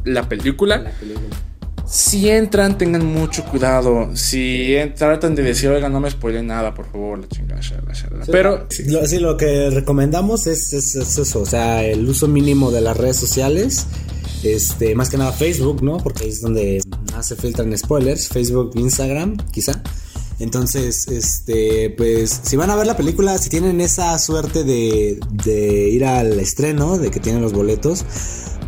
la 0.06 0.28
película. 0.28 0.78
La 0.78 0.90
película. 0.92 1.36
Si 1.88 2.30
entran, 2.30 2.78
tengan 2.78 3.06
mucho 3.06 3.44
cuidado. 3.46 4.10
Si 4.16 4.76
tratan 4.98 5.36
de 5.36 5.44
decir, 5.44 5.70
oigan, 5.70 5.92
no 5.94 6.00
me 6.00 6.10
spoilen 6.10 6.48
nada, 6.48 6.74
por 6.74 6.92
favor, 6.92 7.20
la 7.20 7.28
chingada, 7.28 7.62
shala, 7.62 7.94
shala". 7.94 8.26
Pero 8.32 8.66
Sí, 8.70 8.84
lo, 8.86 9.06
sí, 9.08 9.20
lo 9.20 9.38
que 9.38 9.70
recomendamos 9.70 10.48
es, 10.48 10.74
es- 10.74 10.96
es 10.96 11.18
eso, 11.18 11.42
o 11.42 11.46
sea, 11.46 11.84
el 11.84 12.08
uso 12.08 12.28
mínimo 12.28 12.72
de 12.72 12.82
las 12.82 12.98
redes 12.98 13.18
sociales, 13.18 13.86
este, 14.44 14.96
más 14.96 15.10
que 15.10 15.18
nada 15.18 15.32
Facebook, 15.32 15.84
¿no? 15.84 15.98
Porque 15.98 16.24
ahí 16.26 16.30
es 16.30 16.42
donde 16.42 16.82
más 17.14 17.28
se 17.28 17.36
filtran 17.36 17.76
spoilers, 17.78 18.28
Facebook, 18.30 18.72
Instagram, 18.76 19.38
quizá. 19.52 19.82
Entonces, 20.40 21.08
este, 21.08 21.90
pues, 21.92 22.42
si 22.44 22.56
van 22.56 22.70
a 22.70 22.76
ver 22.76 22.88
la 22.88 22.98
película, 22.98 23.38
si 23.38 23.50
tienen 23.50 23.80
esa 23.82 24.18
suerte 24.20 24.64
de, 24.64 25.20
de 25.32 25.90
ir 25.90 26.06
al 26.06 26.40
estreno, 26.40 26.98
de 26.98 27.12
que 27.12 27.20
tienen 27.20 27.42
los 27.42 27.54
boletos, 27.54 28.06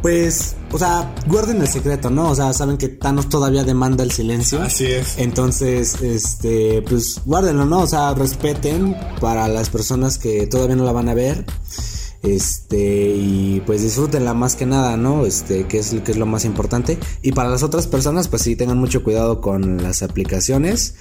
pues, 0.02 0.56
o 0.72 0.78
sea, 0.78 1.14
guarden 1.28 1.62
el 1.62 1.68
secreto, 1.68 2.10
¿no? 2.10 2.30
O 2.30 2.36
sea, 2.36 2.54
saben 2.54 2.78
que 2.78 2.88
Thanos 2.88 3.30
todavía 3.30 3.64
demanda 3.64 4.04
el 4.04 4.12
silencio. 4.12 4.64
es. 4.86 5.18
Entonces, 5.18 6.02
este, 6.02 6.82
pues 6.84 7.22
guárdenlo, 7.26 7.66
¿no? 7.66 7.82
O 7.82 7.88
sea, 7.88 8.14
respeten 8.14 8.96
para 9.20 9.48
las 9.48 9.70
personas 9.70 10.18
que 10.18 10.48
todavía 10.48 10.76
no 10.76 10.86
la 10.86 10.92
van 10.92 11.10
a 11.10 11.14
ver. 11.14 11.46
Este, 12.24 13.14
y 13.16 13.62
pues 13.66 13.84
disfrútenla 13.84 14.34
más 14.34 14.56
que 14.56 14.66
nada, 14.66 14.98
¿no? 14.98 15.26
Este, 15.26 15.66
que 15.68 15.80
es, 15.80 15.96
que 16.04 16.12
es 16.12 16.18
lo 16.18 16.26
más 16.26 16.46
importante. 16.46 16.98
Y 17.22 17.32
para 17.32 17.50
las 17.50 17.64
otras 17.64 17.88
personas, 17.88 18.28
pues 18.28 18.42
sí, 18.42 18.56
tengan 18.56 18.78
mucho 18.78 19.04
cuidado 19.04 19.40
con 19.40 19.82
las 19.82 20.04
aplicaciones, 20.04 20.96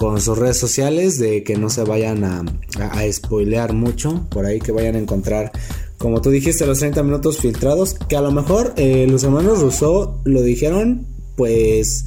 con 0.00 0.18
sus 0.18 0.38
redes 0.38 0.56
sociales, 0.56 1.18
de 1.18 1.44
que 1.44 1.58
no 1.58 1.68
se 1.68 1.84
vayan 1.84 2.24
a, 2.24 2.42
a, 2.80 3.00
a 3.00 3.12
spoilear 3.12 3.74
mucho, 3.74 4.26
por 4.30 4.46
ahí 4.46 4.58
que 4.58 4.72
vayan 4.72 4.94
a 4.94 4.98
encontrar, 4.98 5.52
como 5.98 6.22
tú 6.22 6.30
dijiste, 6.30 6.64
los 6.64 6.78
30 6.78 7.02
minutos 7.02 7.36
filtrados, 7.36 7.96
que 8.08 8.16
a 8.16 8.22
lo 8.22 8.32
mejor 8.32 8.72
eh, 8.78 9.06
los 9.10 9.24
hermanos 9.24 9.60
Rousseau 9.60 10.22
lo 10.24 10.40
dijeron, 10.40 11.06
pues... 11.36 12.06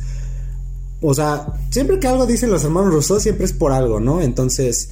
O 1.01 1.13
sea, 1.13 1.45
siempre 1.69 1.99
que 1.99 2.07
algo 2.07 2.25
dicen 2.25 2.49
los 2.49 2.63
hermanos 2.63 2.91
Rousseau, 2.93 3.19
siempre 3.19 3.45
es 3.45 3.53
por 3.53 3.71
algo, 3.73 3.99
¿no? 3.99 4.21
Entonces, 4.21 4.89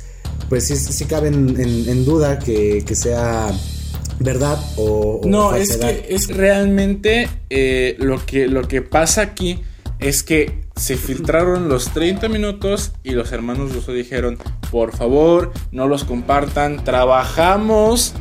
pues 0.47 0.65
sí, 0.67 0.75
sí 0.75 1.05
cabe 1.05 1.29
en, 1.29 1.59
en- 1.59 1.89
en 1.89 2.05
duda 2.05 2.37
que, 2.37 2.83
que 2.85 2.93
sea 2.95 3.51
verdad 4.19 4.59
o, 4.77 5.21
o 5.23 5.27
No, 5.27 5.55
es 5.55 5.69
falsedad. 5.69 5.89
que 6.05 6.13
es 6.13 6.27
realmente 6.27 7.27
eh, 7.49 7.95
lo, 7.97 8.23
que, 8.23 8.47
lo 8.47 8.67
que 8.67 8.83
pasa 8.83 9.21
aquí 9.23 9.59
es 9.99 10.21
que 10.21 10.60
se 10.81 10.97
filtraron 10.97 11.69
los 11.69 11.91
30 11.91 12.27
minutos 12.27 12.91
y 13.03 13.11
los 13.11 13.31
hermanos 13.31 13.71
Russo 13.71 13.93
dijeron, 13.93 14.39
por 14.71 14.97
favor, 14.97 15.51
no 15.71 15.87
los 15.87 16.03
compartan, 16.03 16.83
trabajamos 16.83 18.15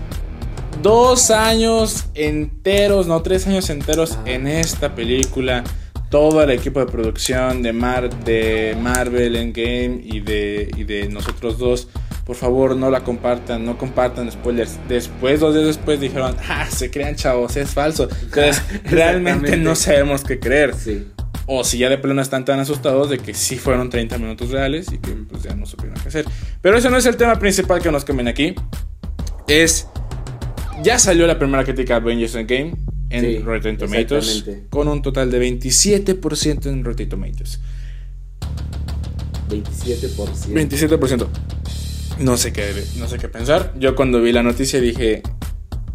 dos 0.82 1.30
años 1.30 2.04
enteros, 2.12 3.06
no 3.06 3.22
tres 3.22 3.46
años 3.46 3.70
enteros 3.70 4.18
en 4.26 4.46
esta 4.46 4.94
película. 4.94 5.64
todo 6.10 6.42
el 6.42 6.50
equipo 6.50 6.80
de 6.80 6.86
producción 6.86 7.62
de, 7.62 7.72
Mar 7.72 8.10
de 8.24 8.76
Marvel 8.78 9.36
Endgame 9.36 10.00
y 10.04 10.20
de, 10.20 10.68
y 10.76 10.84
de 10.84 11.08
nosotros 11.08 11.56
dos, 11.56 11.88
por 12.26 12.36
favor 12.36 12.76
no 12.76 12.90
la 12.90 13.04
compartan, 13.04 13.64
no 13.64 13.78
compartan 13.78 14.30
spoilers. 14.30 14.76
Después, 14.86 15.40
dos 15.40 15.54
días 15.54 15.66
después 15.66 15.98
dijeron, 15.98 16.36
ah, 16.48 16.66
se 16.68 16.90
crean 16.90 17.14
chavos, 17.14 17.56
es 17.56 17.70
falso. 17.70 18.08
Entonces, 18.22 18.62
realmente 18.84 19.56
no 19.56 19.74
sabemos 19.74 20.24
qué 20.24 20.38
creer. 20.38 20.74
Sí. 20.74 21.06
O 21.52 21.64
si 21.64 21.78
ya 21.78 21.88
de 21.88 21.98
plano 21.98 22.22
están 22.22 22.44
tan 22.44 22.60
asustados 22.60 23.10
de 23.10 23.18
que 23.18 23.34
sí 23.34 23.58
fueron 23.58 23.90
30 23.90 24.18
minutos 24.18 24.50
reales 24.50 24.86
y 24.92 24.98
que 24.98 25.10
pues 25.10 25.42
ya 25.42 25.52
no 25.52 25.66
supieron 25.66 25.98
qué 26.00 26.06
hacer. 26.06 26.24
Pero 26.62 26.78
ese 26.78 26.88
no 26.90 26.96
es 26.96 27.06
el 27.06 27.16
tema 27.16 27.40
principal 27.40 27.82
que 27.82 27.90
nos 27.90 28.04
conviene 28.04 28.30
aquí. 28.30 28.54
Es. 29.48 29.88
Ya 30.84 31.00
salió 31.00 31.26
la 31.26 31.40
primera 31.40 31.64
crítica 31.64 31.94
de 31.94 32.02
Avengers 32.02 32.36
Endgame 32.36 32.74
en 33.10 33.20
Sí, 33.24 33.38
Rotten 33.40 33.76
Tomatoes. 33.76 34.44
Con 34.70 34.86
un 34.86 35.02
total 35.02 35.32
de 35.32 35.40
27% 35.40 36.66
en 36.66 36.84
Rotten 36.84 37.08
Tomatoes. 37.08 37.58
27%. 39.48 40.54
27%. 40.54 41.26
No 42.20 42.36
sé 42.36 42.52
qué, 42.52 42.84
no 42.96 43.08
sé 43.08 43.18
qué 43.18 43.28
pensar. 43.28 43.74
Yo 43.76 43.96
cuando 43.96 44.22
vi 44.22 44.30
la 44.30 44.44
noticia 44.44 44.80
dije. 44.80 45.24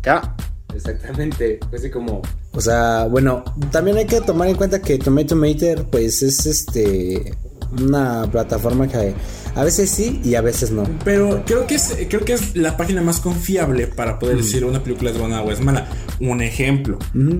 K. 0.01 0.35
Exactamente. 0.75 1.59
Fue 1.69 1.79
así 1.79 1.89
como. 1.89 2.21
O 2.55 2.61
sea, 2.61 3.07
bueno, 3.09 3.43
también 3.71 3.97
hay 3.97 4.05
que 4.05 4.21
tomar 4.21 4.47
en 4.47 4.55
cuenta 4.55 4.81
que 4.81 4.97
Tomato 4.97 5.35
Meter, 5.35 5.85
pues 5.85 6.21
es 6.23 6.45
este. 6.45 7.33
Una 7.81 8.29
plataforma 8.31 8.87
que 8.87 9.13
a 9.55 9.63
veces 9.63 9.89
sí 9.89 10.21
y 10.23 10.35
a 10.35 10.41
veces 10.41 10.71
no. 10.71 10.83
Pero 11.03 11.43
creo 11.45 11.67
que 11.67 11.75
es, 11.75 11.97
creo 12.07 12.23
que 12.23 12.33
es 12.33 12.55
la 12.55 12.77
página 12.77 13.01
más 13.01 13.19
confiable 13.19 13.87
para 13.87 14.17
poder 14.17 14.37
decir 14.37 14.63
una 14.63 14.81
película 14.81 15.11
es 15.11 15.17
buena 15.17 15.41
o 15.41 15.51
es 15.51 15.59
mala. 15.59 15.87
Un 16.21 16.41
ejemplo. 16.41 16.99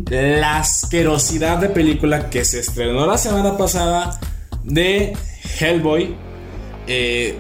La 0.10 0.58
asquerosidad 0.58 1.60
de 1.60 1.70
película 1.70 2.30
que 2.30 2.44
se 2.44 2.60
estrenó 2.60 3.06
la 3.06 3.18
semana 3.18 3.58
pasada 3.58 4.20
de 4.64 5.14
Hellboy. 5.60 6.16
Eh, 6.88 7.38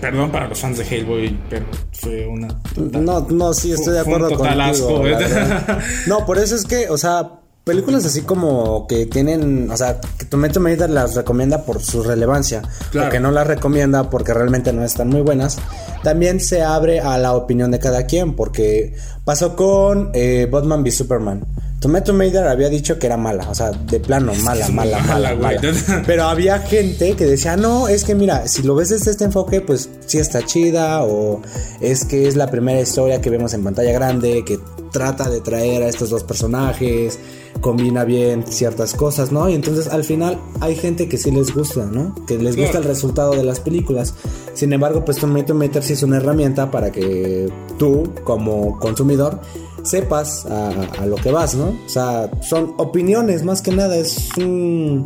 perdón 0.00 0.30
para 0.32 0.48
los 0.48 0.60
fans 0.60 0.78
de 0.78 0.84
Hellboy, 0.84 1.38
pero 1.50 1.66
fue 1.92 2.26
una... 2.26 2.48
total- 2.74 3.04
No, 3.04 3.20
no, 3.30 3.52
sí, 3.54 3.72
estoy 3.72 3.94
de 3.94 4.00
acuerdo 4.00 4.30
contigo. 4.36 4.60
asco. 4.62 5.02
No, 6.06 6.24
por 6.26 6.38
eso 6.38 6.54
es 6.56 6.64
que, 6.64 6.88
o 6.88 6.96
sea, 6.98 7.30
películas 7.64 8.04
así 8.04 8.22
como 8.22 8.86
que 8.88 9.06
tienen, 9.06 9.70
o 9.70 9.76
sea, 9.76 10.00
que 10.18 10.24
Tomato 10.24 10.58
Meter 10.60 10.90
las 10.90 11.14
recomienda 11.14 11.64
por 11.64 11.80
su 11.80 12.02
relevancia, 12.02 12.62
Claro. 12.90 13.08
o 13.08 13.10
que 13.12 13.20
no 13.20 13.30
las 13.30 13.46
recomienda 13.46 14.10
porque 14.10 14.34
realmente 14.34 14.72
no 14.72 14.84
están 14.84 15.08
muy 15.08 15.20
buenas, 15.22 15.58
también 16.02 16.40
se 16.40 16.62
abre 16.62 17.00
a 17.00 17.18
la 17.18 17.34
opinión 17.34 17.70
de 17.70 17.78
cada 17.78 18.06
quien, 18.06 18.34
porque 18.34 18.96
pasó 19.24 19.54
con 19.54 20.10
eh, 20.14 20.48
Batman 20.50 20.82
v 20.82 20.90
Superman. 20.90 21.44
Tomato 21.82 22.12
Meter 22.12 22.46
había 22.46 22.68
dicho 22.68 22.96
que 22.96 23.06
era 23.06 23.16
mala, 23.16 23.50
o 23.50 23.54
sea, 23.56 23.72
de 23.72 23.98
plano, 23.98 24.32
mala, 24.44 24.68
mala, 24.68 25.00
mala, 25.00 25.34
mala. 25.34 25.60
Pero 26.06 26.22
había 26.26 26.60
gente 26.60 27.16
que 27.16 27.24
decía, 27.26 27.56
no, 27.56 27.88
es 27.88 28.04
que 28.04 28.14
mira, 28.14 28.46
si 28.46 28.62
lo 28.62 28.76
ves 28.76 28.90
desde 28.90 29.10
este 29.10 29.24
enfoque, 29.24 29.60
pues 29.60 29.90
sí 30.06 30.18
está 30.18 30.46
chida, 30.46 31.02
o 31.02 31.42
es 31.80 32.04
que 32.04 32.28
es 32.28 32.36
la 32.36 32.48
primera 32.52 32.80
historia 32.80 33.20
que 33.20 33.30
vemos 33.30 33.52
en 33.54 33.64
pantalla 33.64 33.90
grande, 33.90 34.44
que 34.46 34.60
trata 34.92 35.28
de 35.28 35.40
traer 35.40 35.82
a 35.82 35.88
estos 35.88 36.08
dos 36.08 36.22
personajes, 36.22 37.18
combina 37.60 38.04
bien 38.04 38.44
ciertas 38.46 38.94
cosas, 38.94 39.32
¿no? 39.32 39.48
Y 39.48 39.54
entonces 39.54 39.88
al 39.88 40.04
final 40.04 40.38
hay 40.60 40.76
gente 40.76 41.08
que 41.08 41.18
sí 41.18 41.32
les 41.32 41.52
gusta, 41.52 41.86
¿no? 41.86 42.14
Que 42.26 42.38
les 42.38 42.56
gusta 42.56 42.78
el 42.78 42.84
resultado 42.84 43.32
de 43.32 43.42
las 43.42 43.58
películas. 43.58 44.14
Sin 44.54 44.72
embargo, 44.72 45.04
pues 45.04 45.18
Tomato 45.18 45.52
Meter 45.52 45.82
sí 45.82 45.94
es 45.94 46.04
una 46.04 46.18
herramienta 46.18 46.70
para 46.70 46.92
que 46.92 47.50
tú, 47.76 48.12
como 48.22 48.78
consumidor, 48.78 49.40
sepas 49.82 50.46
a, 50.46 51.06
lo 51.06 51.16
que 51.16 51.30
vas, 51.32 51.54
¿no? 51.54 51.76
O 51.84 51.88
sea, 51.88 52.30
son 52.42 52.74
opiniones 52.78 53.44
más 53.44 53.62
que 53.62 53.72
nada, 53.72 53.96
es 53.96 54.28
un, 54.38 55.04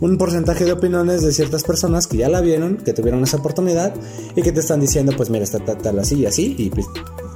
un 0.00 0.18
porcentaje 0.18 0.64
de 0.64 0.72
opiniones 0.72 1.22
de 1.22 1.32
ciertas 1.32 1.62
personas 1.64 2.06
que 2.06 2.16
ya 2.18 2.28
la 2.28 2.40
vieron, 2.40 2.76
que 2.78 2.92
tuvieron 2.92 3.22
esa 3.22 3.36
oportunidad 3.38 3.94
y 4.34 4.42
que 4.42 4.52
te 4.52 4.60
están 4.60 4.80
diciendo, 4.80 5.12
pues 5.16 5.30
mira, 5.30 5.44
está 5.44 5.58
tal, 5.60 5.78
tal, 5.78 5.98
así 5.98 6.16
y 6.20 6.26
así, 6.26 6.54
y 6.58 6.70
pues 6.70 6.86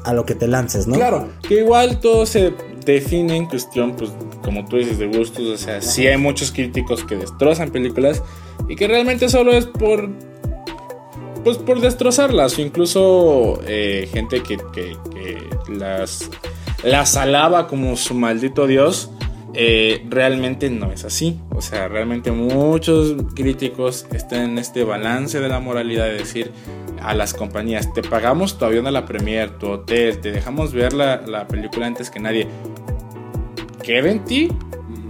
a 0.05 0.13
lo 0.15 0.25
que 0.25 0.35
te 0.35 0.49
lances, 0.49 0.87
¿no? 0.87 0.95
Claro, 0.95 1.29
que 1.47 1.61
igual 1.61 2.01
todo 2.01 2.25
se 2.25 2.55
define 2.87 3.37
en 3.37 3.47
cuestión, 3.47 3.95
pues, 3.95 4.11
como 4.43 4.65
tú 4.65 4.77
dices, 4.77 4.99
de 4.99 5.07
gustos. 5.09 5.47
O 5.47 5.57
sea, 5.59 5.83
sí 5.83 6.07
hay 6.07 6.17
muchos 6.17 6.51
críticos 6.53 7.05
que 7.05 7.17
destrozan 7.17 7.71
películas 7.71 8.23
y 8.69 8.77
que 8.77 8.89
realmente 8.89 9.29
solo 9.29 9.53
es 9.53 9.67
por. 9.67 10.09
Pues 11.45 11.59
por 11.59 11.81
destrozarlas. 11.81 12.59
O 12.59 12.63
incluso 12.63 13.61
eh, 13.67 14.09
gente 14.13 14.43
que- 14.43 14.57
que 14.73 14.97
las, 15.71 16.31
las 16.83 17.17
alaba 17.17 17.67
como 17.67 17.97
su 17.97 18.15
maldito 18.15 18.67
dios. 18.67 19.11
eh, 19.55 20.05
realmente 20.09 20.71
no 20.71 20.93
es 20.93 21.05
así. 21.05 21.41
O 21.51 21.61
sea, 21.63 21.89
realmente 21.89 22.31
muchos 22.31 23.17
críticos 23.35 24.07
están 24.13 24.51
en 24.51 24.59
este 24.59 24.85
balance 24.85 25.41
de 25.41 25.49
la 25.49 25.59
moralidad 25.59 26.05
de 26.05 26.13
decir 26.19 26.53
a 27.03 27.15
las 27.15 27.33
compañías, 27.33 27.93
te 27.95 28.03
pagamos 28.03 28.59
tu 28.59 28.65
avión 28.67 28.87
a 28.87 28.91
la 28.91 29.07
premier, 29.07 29.59
tu 29.59 29.69
hotel, 29.69 30.21
te 30.21 30.33
dejamos 30.33 30.73
ver 30.73 30.93
la, 30.93 31.23
la 31.27 31.49
película 31.49 31.87
antes 31.87 32.11
que 32.11 32.21
nadie. 32.21 32.47
Queda 33.83 34.11
en 34.11 34.25
ti 34.25 34.49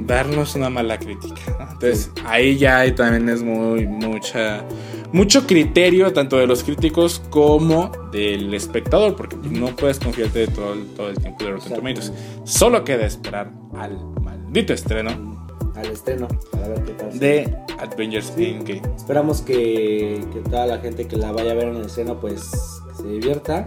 darnos 0.06 0.54
una 0.54 0.70
mala 0.70 0.98
crítica. 0.98 1.40
¿no? 1.58 1.64
Entonces, 1.72 2.10
ahí 2.24 2.56
ya 2.56 2.78
hay, 2.78 2.92
también 2.92 3.28
es 3.28 3.42
muy, 3.42 3.86
mucha, 3.86 4.64
mucho 5.12 5.46
criterio, 5.46 6.12
tanto 6.12 6.36
de 6.36 6.46
los 6.46 6.62
críticos 6.64 7.20
como 7.30 7.90
del 8.12 8.52
espectador, 8.54 9.16
porque 9.16 9.36
no 9.36 9.74
puedes 9.76 9.98
confiarte 9.98 10.40
de 10.40 10.48
todo, 10.48 10.74
el- 10.74 10.86
todo 10.94 11.08
el 11.10 11.18
tiempo 11.18 11.44
de 11.44 11.52
Rotten 11.52 11.74
Tomatoes. 11.74 12.12
Solo 12.44 12.84
queda 12.84 13.06
esperar 13.06 13.50
al 13.76 13.96
maldito 14.22 14.72
estreno 14.72 15.46
Al 15.74 15.86
estreno, 15.86 16.26
para 16.50 16.68
ver 16.68 16.82
qué 16.84 16.92
tal. 16.92 17.18
de 17.18 17.56
Avengers 17.78 18.32
Endgame. 18.36 18.82
Esperamos 18.96 19.42
que, 19.42 20.20
que 20.32 20.40
toda 20.50 20.66
la 20.66 20.78
gente 20.78 21.06
que 21.06 21.16
la 21.16 21.30
vaya 21.32 21.52
a 21.52 21.54
ver 21.54 21.68
en 21.68 21.76
el 21.76 21.86
estreno 21.86 22.18
pues 22.20 22.50
que 22.88 23.02
se 23.02 23.08
divierta. 23.08 23.64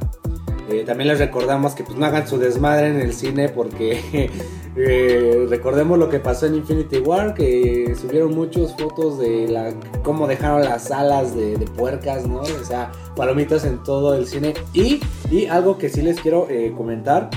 Eh, 0.72 0.84
también 0.86 1.10
les 1.10 1.20
recordamos 1.20 1.76
que 1.76 1.84
pues 1.84 1.98
no 1.98 2.06
hagan 2.06 2.28
su 2.28 2.38
desmadre 2.38 2.88
en 2.88 3.02
el 3.02 3.14
cine 3.14 3.50
porque 3.50 4.00
eh, 4.76 5.46
recordemos 5.50 6.00
lo 6.00 6.10
que 6.10 6.20
pasó 6.20 6.46
en 6.46 6.56
Infinity 6.56 7.00
War, 7.00 7.34
que 7.34 7.94
subieron 8.00 8.34
muchas 8.34 8.76
fotos 8.78 9.20
de 9.20 9.48
la 9.48 9.74
cómo 10.04 10.28
dejaron 10.28 10.64
las 10.64 10.92
alas 10.92 11.36
de, 11.36 11.58
puercas, 11.76 12.28
¿no? 12.28 12.40
O 12.40 12.64
sea, 12.66 12.92
palomitas 13.16 13.66
en 13.66 13.84
todo 13.84 14.16
el 14.16 14.28
cine. 14.28 14.54
Y, 14.74 15.02
y 15.30 15.48
algo 15.48 15.78
que 15.78 15.90
sí 15.90 16.02
les 16.02 16.20
quiero 16.20 16.48
eh, 16.50 16.74
comentar 16.76 17.30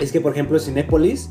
es 0.00 0.12
que 0.12 0.20
por 0.20 0.32
ejemplo 0.32 0.58
Cinépolis, 0.58 1.30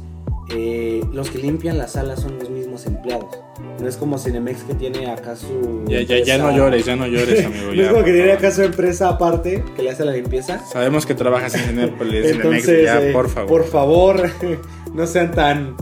eh, 0.52 1.04
los 1.12 1.30
que 1.30 1.39
limpian 1.39 1.78
las 1.78 1.93
salas 1.93 2.21
son 2.21 2.39
los 2.39 2.50
mismos 2.50 2.86
empleados. 2.86 3.44
No 3.80 3.88
es 3.88 3.98
como 3.98 4.18
Cinemex 4.18 4.63
que 4.63 4.74
tiene 4.74 5.10
acá 5.10 5.36
su... 5.36 5.84
Ya, 5.88 6.02
ya, 6.02 6.20
ya 6.24 6.38
no 6.38 6.56
llores, 6.56 6.86
ya 6.86 6.96
no 6.96 7.08
llores, 7.08 7.46
amigo. 7.46 7.68
no 7.68 7.74
ya, 7.74 7.84
es 7.84 7.89
como 7.89 8.04
que 8.04 8.12
tiene 8.13 8.32
acá 8.34 8.52
su 8.52 8.63
empresa 8.63 9.10
aparte 9.10 9.63
que 9.76 9.84
le 9.84 9.89
hace 9.91 10.04
la 10.06 10.12
limpieza. 10.12 10.60
Sabemos 10.65 11.06
que 11.06 11.13
trabajas 11.15 11.56
en 11.56 11.62
Cinemex, 11.70 12.32
Entonces, 12.32 12.86
ya, 12.86 13.02
eh, 13.02 13.12
por 13.13 13.30
favor. 13.30 13.48
por 13.50 13.65
favor, 13.65 14.30
no 14.94 15.08
sean 15.08 15.32
tan, 15.32 15.76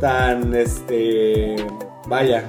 tan, 0.00 0.54
este, 0.54 1.56
vaya, 2.08 2.44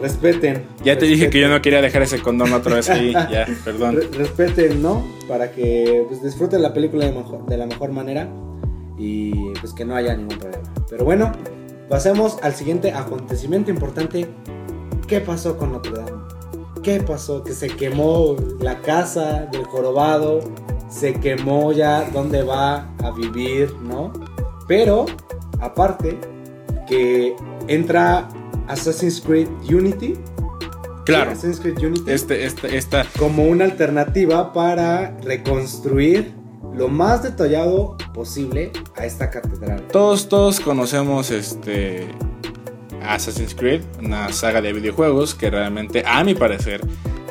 respeten. 0.00 0.64
Ya 0.84 0.96
te 0.98 1.04
dije 1.06 1.28
que 1.30 1.40
yo 1.40 1.48
no 1.48 1.60
quería 1.60 1.82
dejar 1.82 2.02
ese 2.02 2.18
condón 2.20 2.52
otra 2.52 2.76
vez 2.76 2.88
ahí, 2.90 3.12
ya, 3.30 3.46
perdón. 3.64 3.96
Re- 3.96 4.08
respeten, 4.16 4.82
¿no? 4.82 5.06
Para 5.28 5.50
que 5.52 6.04
pues, 6.08 6.22
disfruten 6.22 6.62
la 6.62 6.72
película 6.72 7.04
de, 7.06 7.12
mejor- 7.12 7.44
de 7.46 7.56
la 7.56 7.66
mejor 7.66 7.92
manera 7.92 8.28
y 8.98 9.50
pues 9.60 9.72
que 9.74 9.84
no 9.84 9.94
haya 9.94 10.14
ningún 10.16 10.38
problema. 10.38 10.64
Pero 10.88 11.04
bueno, 11.04 11.32
pasemos 11.88 12.38
al 12.42 12.54
siguiente 12.54 12.92
acontecimiento 12.92 13.70
importante. 13.70 14.28
¿Qué 15.06 15.20
pasó 15.20 15.56
con 15.56 15.72
Notre 15.72 15.92
Dame? 15.92 16.26
¿Qué 16.82 17.00
pasó? 17.00 17.42
Que 17.42 17.52
se 17.52 17.68
quemó 17.68 18.36
la 18.60 18.80
casa 18.80 19.46
del 19.52 19.64
jorobado, 19.64 20.40
se 20.88 21.14
quemó 21.14 21.72
ya 21.72 22.08
dónde 22.12 22.42
va 22.42 22.88
a 23.02 23.10
vivir, 23.10 23.74
¿no? 23.82 24.12
Pero, 24.68 25.06
aparte, 25.60 26.18
que 26.86 27.34
entra 27.66 28.28
Assassin's 28.68 29.20
Creed 29.20 29.48
Unity. 29.68 30.14
Claro. 31.04 31.32
Assassin's 31.32 31.60
Creed 31.60 31.78
Unity 31.78 32.10
Este, 32.10 32.44
este, 32.44 32.76
esta, 32.76 33.04
como 33.18 33.44
una 33.44 33.64
alternativa 33.64 34.52
para 34.52 35.16
reconstruir 35.22 36.35
lo 36.76 36.88
más 36.88 37.22
detallado 37.22 37.96
posible 38.12 38.70
a 38.96 39.06
esta 39.06 39.30
catedral. 39.30 39.82
todos, 39.90 40.28
todos 40.28 40.60
conocemos 40.60 41.30
este 41.30 42.06
Assassin's 43.02 43.54
Creed, 43.54 43.82
una 44.02 44.32
saga 44.32 44.60
de 44.60 44.72
videojuegos 44.72 45.34
que 45.34 45.50
realmente, 45.50 46.02
a 46.06 46.22
mi 46.24 46.34
parecer, 46.34 46.80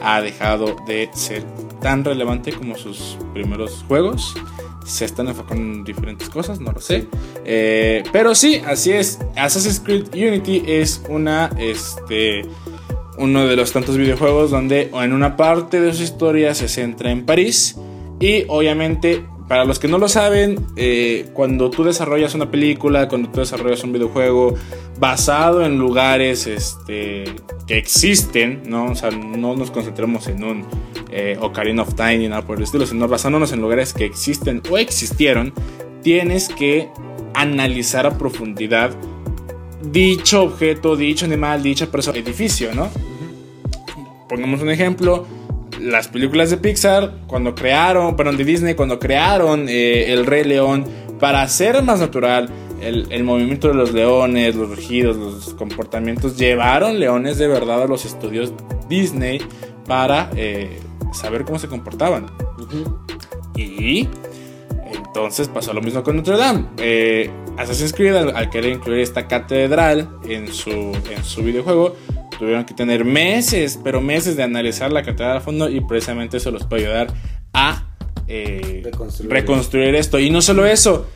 ha 0.02 0.22
dejado 0.22 0.76
de 0.88 1.10
ser 1.14 1.44
tan 1.82 2.04
relevante 2.04 2.54
como 2.54 2.76
sus 2.76 3.18
primeros 3.34 3.84
juegos. 3.88 4.34
Se 4.86 5.06
están 5.06 5.28
enfocando 5.28 5.64
en 5.64 5.84
diferentes 5.84 6.30
cosas, 6.30 6.60
no 6.60 6.72
lo 6.72 6.80
sé. 6.80 7.08
Eh, 7.44 8.04
pero 8.12 8.36
sí, 8.36 8.62
así 8.66 8.92
es. 8.92 9.20
Assassin's 9.36 9.80
Creed 9.80 10.14
Unity 10.14 10.64
es 10.68 11.02
una, 11.10 11.52
este, 11.58 12.44
uno 13.18 13.48
de 13.48 13.56
los 13.56 13.72
tantos 13.72 13.98
videojuegos 13.98 14.52
donde 14.52 14.92
en 14.94 15.14
una 15.14 15.36
parte 15.36 15.82
de 15.82 15.94
su 15.94 16.04
historia 16.04 16.54
se 16.54 16.68
centra 16.68 17.10
en 17.10 17.26
París 17.26 17.76
y 18.20 18.46
obviamente 18.48 19.26
para 19.48 19.64
los 19.64 19.78
que 19.78 19.88
no 19.88 19.98
lo 19.98 20.08
saben, 20.08 20.66
eh, 20.76 21.30
cuando 21.34 21.70
tú 21.70 21.84
desarrollas 21.84 22.34
una 22.34 22.50
película, 22.50 23.08
cuando 23.08 23.30
tú 23.30 23.40
desarrollas 23.40 23.84
un 23.84 23.94
videojuego 23.94 24.56
basado 25.00 25.64
en 25.64 25.78
lugares 25.78 26.48
este, 26.48 27.26
que 27.68 27.78
existen, 27.78 28.64
¿no? 28.68 28.86
O 28.86 28.96
sea, 28.96 29.12
no 29.12 29.56
nos 29.56 29.70
concentremos 29.70 30.28
en 30.28 30.44
un 30.44 30.66
eh, 31.12 31.38
Ocarina 31.40 31.84
of 31.84 31.94
Time 31.94 32.18
ni 32.18 32.28
nada 32.28 32.42
por 32.42 32.58
el 32.58 32.64
estilo, 32.64 32.88
sino 32.88 33.08
basándonos 33.08 33.52
en 33.52 33.62
lugares 33.62 33.94
que 33.94 34.06
existen 34.06 34.64
o 34.70 34.78
existieron, 34.78 35.54
tienes 36.02 36.50
que 36.50 36.90
analizar 37.34 38.08
a 38.08 38.18
profundidad 38.18 38.92
dicho 39.92 40.44
objeto, 40.44 40.96
dicho 40.96 41.26
animal, 41.26 41.62
dicha 41.62 41.88
persona, 41.88 42.18
edificio, 42.18 42.74
¿no? 42.74 42.90
Pongamos 44.28 44.62
un 44.62 44.72
ejemplo 44.72 45.28
las 45.86 46.08
películas 46.08 46.50
de 46.50 46.58
Pixar, 46.58 47.12
cuando 47.28 47.54
crearon, 47.54 48.16
perdón, 48.16 48.38
de 48.38 48.44
Disney, 48.44 48.74
cuando 48.74 49.00
crearon 49.00 49.68
eh, 49.70 50.12
El 50.12 50.26
Rey 50.26 50.44
León, 50.44 50.86
para 51.20 51.42
hacer 51.42 51.82
más 51.84 52.00
natural 52.00 52.50
el, 52.82 53.24
movimiento 53.24 53.68
de 53.68 53.76
los 53.76 53.94
leones, 53.94 54.56
los 54.56 54.70
rugidos, 54.70 55.16
los 55.16 55.54
comportamientos, 55.54 56.38
llevaron 56.38 57.00
leones 57.00 57.38
de 57.38 57.48
verdad 57.48 57.84
a 57.84 57.88
los 57.88 58.06
estudios 58.06 58.54
Disney 58.90 59.40
para 59.88 60.30
eh, 60.36 60.80
saber 61.14 61.46
cómo 61.46 61.58
se 61.58 61.68
comportaban. 61.68 62.28
Y 63.56 64.08
entonces 64.92 65.48
pasó 65.48 65.74
lo 65.74 65.82
mismo 65.82 66.04
con 66.04 66.18
Notre 66.18 66.38
Dame. 66.38 66.66
Eh, 66.78 67.30
Assassin's 67.58 67.94
Creed, 67.94 68.16
al, 68.16 68.50
querer 68.50 68.74
incluir 68.74 69.00
esta 69.00 69.28
catedral 69.28 70.10
en 70.28 70.52
su, 70.52 70.70
en 70.70 71.24
su 71.24 71.42
videojuego, 71.42 71.96
tuvieron 72.38 72.66
que 72.66 72.74
tener 72.74 73.06
meses, 73.06 73.80
pero 73.84 74.02
meses 74.02 74.36
de 74.36 74.44
analizar 74.44 74.92
la 74.92 75.04
catedral 75.04 75.38
a 75.38 75.42
fondo 75.42 75.70
y 75.70 75.82
precisamente 75.82 76.38
eso 76.38 76.52
los 76.52 76.66
puede 76.66 76.84
ayudar 76.84 77.08
a 77.54 77.88
eh, 78.28 78.82
reconstruir. 79.30 79.96
esto. 79.96 80.20
Y 80.20 80.30
no 80.30 80.42
solo 80.42 80.66
eso, 80.66 81.08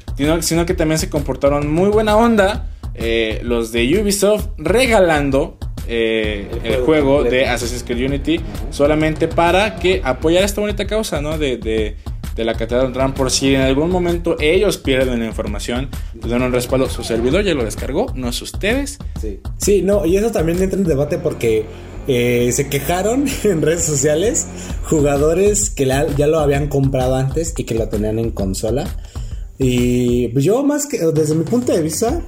sino, 0.41 0.65
que 0.65 0.73
también 0.73 0.99
se 0.99 1.09
comportaron 1.09 1.71
muy 1.71 1.89
buena 1.89 2.15
onda 2.17 2.69
eh, 2.95 3.39
los 3.43 3.71
de 3.71 4.01
Ubisoft 4.01 4.47
regalando 4.57 5.57
eh, 5.87 6.47
el, 6.63 6.81
juego, 6.83 7.23
de 7.23 7.47
Assassin's 7.47 7.83
Creed 7.83 8.05
Unity 8.05 8.39
solamente 8.69 9.27
para 9.27 9.77
que 9.77 10.01
apoyar 10.03 10.43
esta 10.43 10.61
bonita 10.61 10.85
causa, 10.85 11.19
¿no? 11.21 11.37
de, 11.37 11.57
de 11.57 11.95
la 12.43 12.55
Catedral 12.55 12.93
Ram 12.93 13.13
por 13.13 13.31
si 13.31 13.55
en 13.55 13.61
algún 13.61 13.89
momento 13.89 14.35
ellos 14.39 14.77
pierden 14.77 15.19
la 15.19 15.25
información, 15.25 15.89
pues 16.19 16.31
dan 16.31 16.51
respaldo. 16.51 16.89
Su 16.89 17.03
servidor 17.03 17.43
ya 17.43 17.53
lo 17.53 17.63
descargó, 17.63 18.11
no 18.15 18.29
es 18.29 18.41
ustedes. 18.41 18.97
Sí, 19.19 19.39
sí 19.57 19.81
no, 19.81 20.05
y 20.05 20.17
eso 20.17 20.31
también 20.31 20.61
entra 20.61 20.77
en 20.77 20.85
debate 20.85 21.17
porque 21.17 21.65
eh, 22.07 22.51
se 22.51 22.69
quejaron 22.69 23.25
en 23.43 23.61
redes 23.61 23.83
sociales 23.83 24.47
jugadores 24.85 25.69
que 25.69 25.85
ya 25.85 26.27
lo 26.27 26.39
habían 26.39 26.67
comprado 26.67 27.15
antes 27.15 27.53
y 27.57 27.63
que 27.63 27.75
lo 27.75 27.87
tenían 27.87 28.19
en 28.19 28.31
consola. 28.31 28.87
Y 29.57 30.29
pues 30.29 30.45
yo 30.45 30.63
más 30.63 30.87
que 30.87 30.97
desde 31.13 31.35
mi 31.35 31.43
punto 31.43 31.73
de 31.73 31.81
vista, 31.81 32.21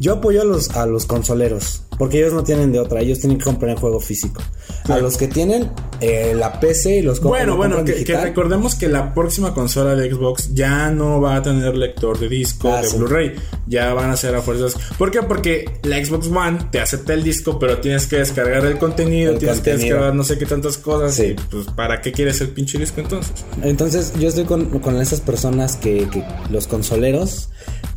yo 0.00 0.14
apoyo 0.14 0.42
a 0.42 0.44
los, 0.44 0.70
a 0.70 0.84
los 0.84 1.06
consoleros, 1.06 1.82
porque 1.98 2.18
ellos 2.18 2.32
no 2.32 2.42
tienen 2.42 2.72
de 2.72 2.80
otra, 2.80 3.00
ellos 3.00 3.20
tienen 3.20 3.38
que 3.38 3.44
comprar 3.44 3.70
en 3.70 3.76
juego 3.76 4.00
físico. 4.00 4.42
A 4.88 4.98
los 4.98 5.16
que 5.16 5.28
tienen 5.28 5.70
eh, 6.00 6.34
la 6.34 6.58
PC 6.58 6.96
y 6.96 7.02
los 7.02 7.20
Bueno, 7.20 7.56
bueno, 7.56 7.84
que, 7.84 8.04
recordemos 8.16 8.74
que 8.74 8.88
la 8.88 9.14
próxima 9.14 9.54
consola 9.54 9.94
de 9.94 10.10
Xbox 10.10 10.52
ya 10.54 10.90
no 10.90 11.20
va 11.20 11.36
a 11.36 11.42
tener 11.42 11.76
lector 11.76 12.18
de 12.18 12.28
disco 12.28 12.72
ah, 12.72 12.82
de 12.82 12.88
Blu-ray. 12.88 13.34
Ya 13.66 13.94
van 13.94 14.10
a 14.10 14.16
ser 14.16 14.34
a 14.34 14.42
fuerzas. 14.42 14.74
¿Por 14.98 15.10
qué? 15.10 15.22
Porque 15.22 15.66
la 15.82 16.04
Xbox 16.04 16.26
One 16.26 16.58
te 16.70 16.80
acepta 16.80 17.14
el 17.14 17.22
disco, 17.22 17.58
pero 17.58 17.78
tienes 17.78 18.06
que 18.06 18.16
descargar 18.16 18.64
el 18.66 18.78
contenido, 18.78 19.36
tienes 19.36 19.60
que 19.60 19.76
descargar 19.76 20.14
no 20.14 20.24
sé 20.24 20.38
qué 20.38 20.46
tantas 20.46 20.78
cosas. 20.78 21.14
Sí. 21.14 21.36
pues, 21.50 21.66
¿para 21.68 22.00
qué 22.00 22.10
quieres 22.10 22.40
el 22.40 22.48
pinche 22.48 22.78
disco 22.78 23.00
entonces? 23.00 23.32
Entonces, 23.62 24.12
yo 24.18 24.28
estoy 24.28 24.44
con, 24.44 24.80
con 24.80 25.00
esas 25.00 25.20
personas 25.20 25.76
que, 25.76 26.08
que 26.08 26.24
los 26.50 26.66
consoleros 26.66 27.48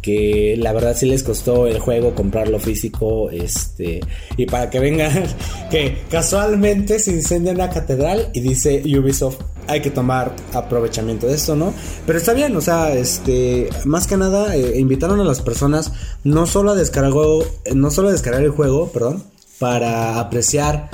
que 0.06 0.56
la 0.60 0.72
verdad 0.72 0.96
sí 0.96 1.08
les 1.08 1.24
costó 1.24 1.66
el 1.66 1.80
juego 1.80 2.14
comprarlo 2.14 2.60
físico, 2.60 3.32
este, 3.32 3.85
y 4.38 4.46
para 4.46 4.70
que 4.70 4.80
vengan, 4.80 5.24
que 5.72 6.04
casualmente 6.10 7.00
se 7.00 7.12
incendia 7.12 7.54
una 7.54 7.70
catedral 7.70 8.30
y 8.34 8.42
dice 8.42 8.82
Ubisoft, 8.86 9.38
hay 9.68 9.82
que 9.82 9.90
tomar 9.90 10.36
aprovechamiento 10.54 11.28
de 11.28 11.36
esto, 11.36 11.56
¿no? 11.56 11.74
Pero 12.06 12.20
está 12.20 12.34
bien, 12.34 12.56
o 12.56 12.62
sea, 12.62 12.94
este, 12.94 13.70
más 13.86 14.08
que 14.08 14.18
nada, 14.18 14.56
eh, 14.56 14.80
invitaron 14.80 15.20
a 15.20 15.24
las 15.24 15.42
personas 15.42 15.92
no 16.24 16.46
solo 16.46 16.72
a 16.72 16.76
descargar, 16.76 17.14
no 17.74 17.92
solo 17.92 18.10
a 18.10 18.12
descargar 18.12 18.44
el 18.44 18.52
juego, 18.52 18.92
perdón, 18.92 19.24
para 19.60 20.20
apreciar, 20.20 20.90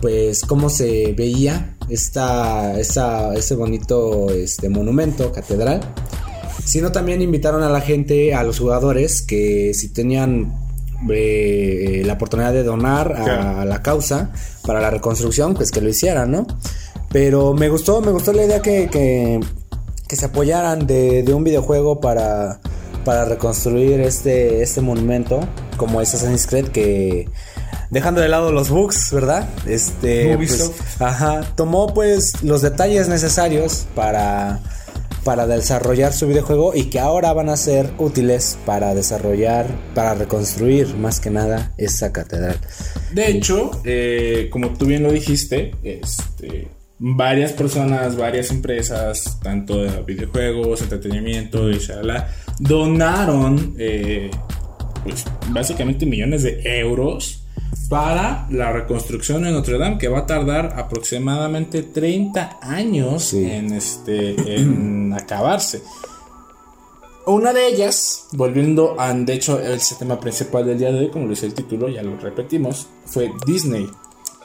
pues, 0.00 0.42
cómo 0.42 0.70
se 0.70 1.14
veía 1.16 1.76
esta, 1.88 2.78
esta, 2.78 3.34
este 3.34 3.54
bonito, 3.54 4.30
este, 4.30 4.68
monumento, 4.68 5.32
catedral, 5.32 5.80
sino 6.64 6.92
también 6.92 7.22
invitaron 7.22 7.62
a 7.62 7.68
la 7.68 7.80
gente, 7.80 8.34
a 8.34 8.42
los 8.42 8.58
jugadores, 8.58 9.22
que 9.22 9.72
si 9.74 9.92
tenían 9.92 10.61
eh, 11.10 12.02
la 12.04 12.14
oportunidad 12.14 12.52
de 12.52 12.62
donar 12.62 13.12
a, 13.12 13.64
la 13.64 13.82
causa 13.82 14.30
para 14.66 14.80
la 14.80 14.90
reconstrucción, 14.90 15.54
pues 15.54 15.70
que 15.70 15.80
lo 15.80 15.88
hicieran, 15.88 16.30
¿no? 16.30 16.46
Pero 17.10 17.54
me 17.54 17.68
gustó, 17.68 18.00
me 18.00 18.10
gustó 18.10 18.32
la 18.32 18.44
idea 18.44 18.62
que, 18.62 18.88
que, 18.88 19.40
se 20.16 20.26
apoyaran 20.26 20.86
de, 20.86 21.24
un 21.34 21.42
videojuego 21.42 22.00
para, 22.00 22.60
para 23.04 23.24
reconstruir 23.24 24.00
este, 24.00 24.62
este 24.62 24.82
monumento, 24.82 25.40
como 25.78 26.02
es 26.02 26.14
Assassin's 26.14 26.46
Creed, 26.46 26.68
que 26.68 27.28
dejando 27.90 28.20
de 28.20 28.28
lado 28.28 28.52
los 28.52 28.70
bugs, 28.70 29.12
¿verdad? 29.12 29.48
Este, 29.66 30.36
pues, 30.36 30.70
ajá, 30.98 31.42
tomó 31.54 31.92
pues 31.92 32.42
los 32.42 32.62
detalles 32.62 33.08
necesarios 33.08 33.86
para 33.94 34.60
para 35.24 35.46
desarrollar 35.46 36.12
su 36.12 36.26
videojuego 36.26 36.74
y 36.74 36.84
que 36.84 36.98
ahora 36.98 37.32
van 37.32 37.48
a 37.48 37.56
ser 37.56 37.90
útiles 37.98 38.58
para 38.66 38.94
desarrollar, 38.94 39.66
para 39.94 40.14
reconstruir 40.14 40.94
más 40.96 41.20
que 41.20 41.30
nada 41.30 41.72
esa 41.78 42.12
catedral. 42.12 42.58
De 43.12 43.28
hecho, 43.28 43.70
eh, 43.84 44.48
como 44.50 44.70
tú 44.70 44.86
bien 44.86 45.02
lo 45.02 45.12
dijiste, 45.12 45.74
este, 45.82 46.68
varias 46.98 47.52
personas, 47.52 48.16
varias 48.16 48.50
empresas, 48.50 49.38
tanto 49.42 49.82
de 49.82 50.02
videojuegos, 50.02 50.82
entretenimiento 50.82 51.70
y 51.70 51.78
shala, 51.78 52.28
donaron 52.58 53.74
eh, 53.78 54.30
pues, 55.04 55.24
básicamente 55.50 56.06
millones 56.06 56.42
de 56.42 56.62
euros 56.78 57.41
para 57.92 58.46
la 58.48 58.72
reconstrucción 58.72 59.42
de 59.42 59.50
Notre 59.50 59.76
Dame, 59.76 59.98
que 59.98 60.08
va 60.08 60.20
a 60.20 60.26
tardar 60.26 60.72
aproximadamente 60.78 61.82
30 61.82 62.60
años 62.62 63.34
en, 63.34 63.70
este, 63.74 64.30
en 64.56 65.12
acabarse. 65.18 65.82
Una 67.26 67.52
de 67.52 67.66
ellas, 67.68 68.28
volviendo 68.32 68.98
a, 68.98 69.12
de 69.12 69.34
hecho, 69.34 69.60
el 69.60 69.78
tema 69.98 70.18
principal 70.18 70.64
del 70.64 70.78
día 70.78 70.90
de 70.90 71.00
hoy, 71.00 71.10
como 71.10 71.26
lo 71.26 71.32
dice 71.32 71.44
el 71.44 71.52
título, 71.52 71.90
ya 71.90 72.02
lo 72.02 72.16
repetimos, 72.16 72.86
fue 73.04 73.30
Disney. 73.44 73.86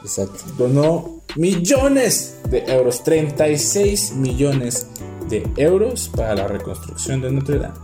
Exacto. 0.02 0.44
Donó 0.58 1.22
millones 1.36 2.36
de 2.50 2.64
euros, 2.66 3.02
36 3.02 4.12
millones 4.16 4.88
de 5.30 5.42
euros 5.56 6.10
para 6.14 6.34
la 6.34 6.48
reconstrucción 6.48 7.22
de 7.22 7.30
Notre 7.30 7.60
Dame. 7.60 7.78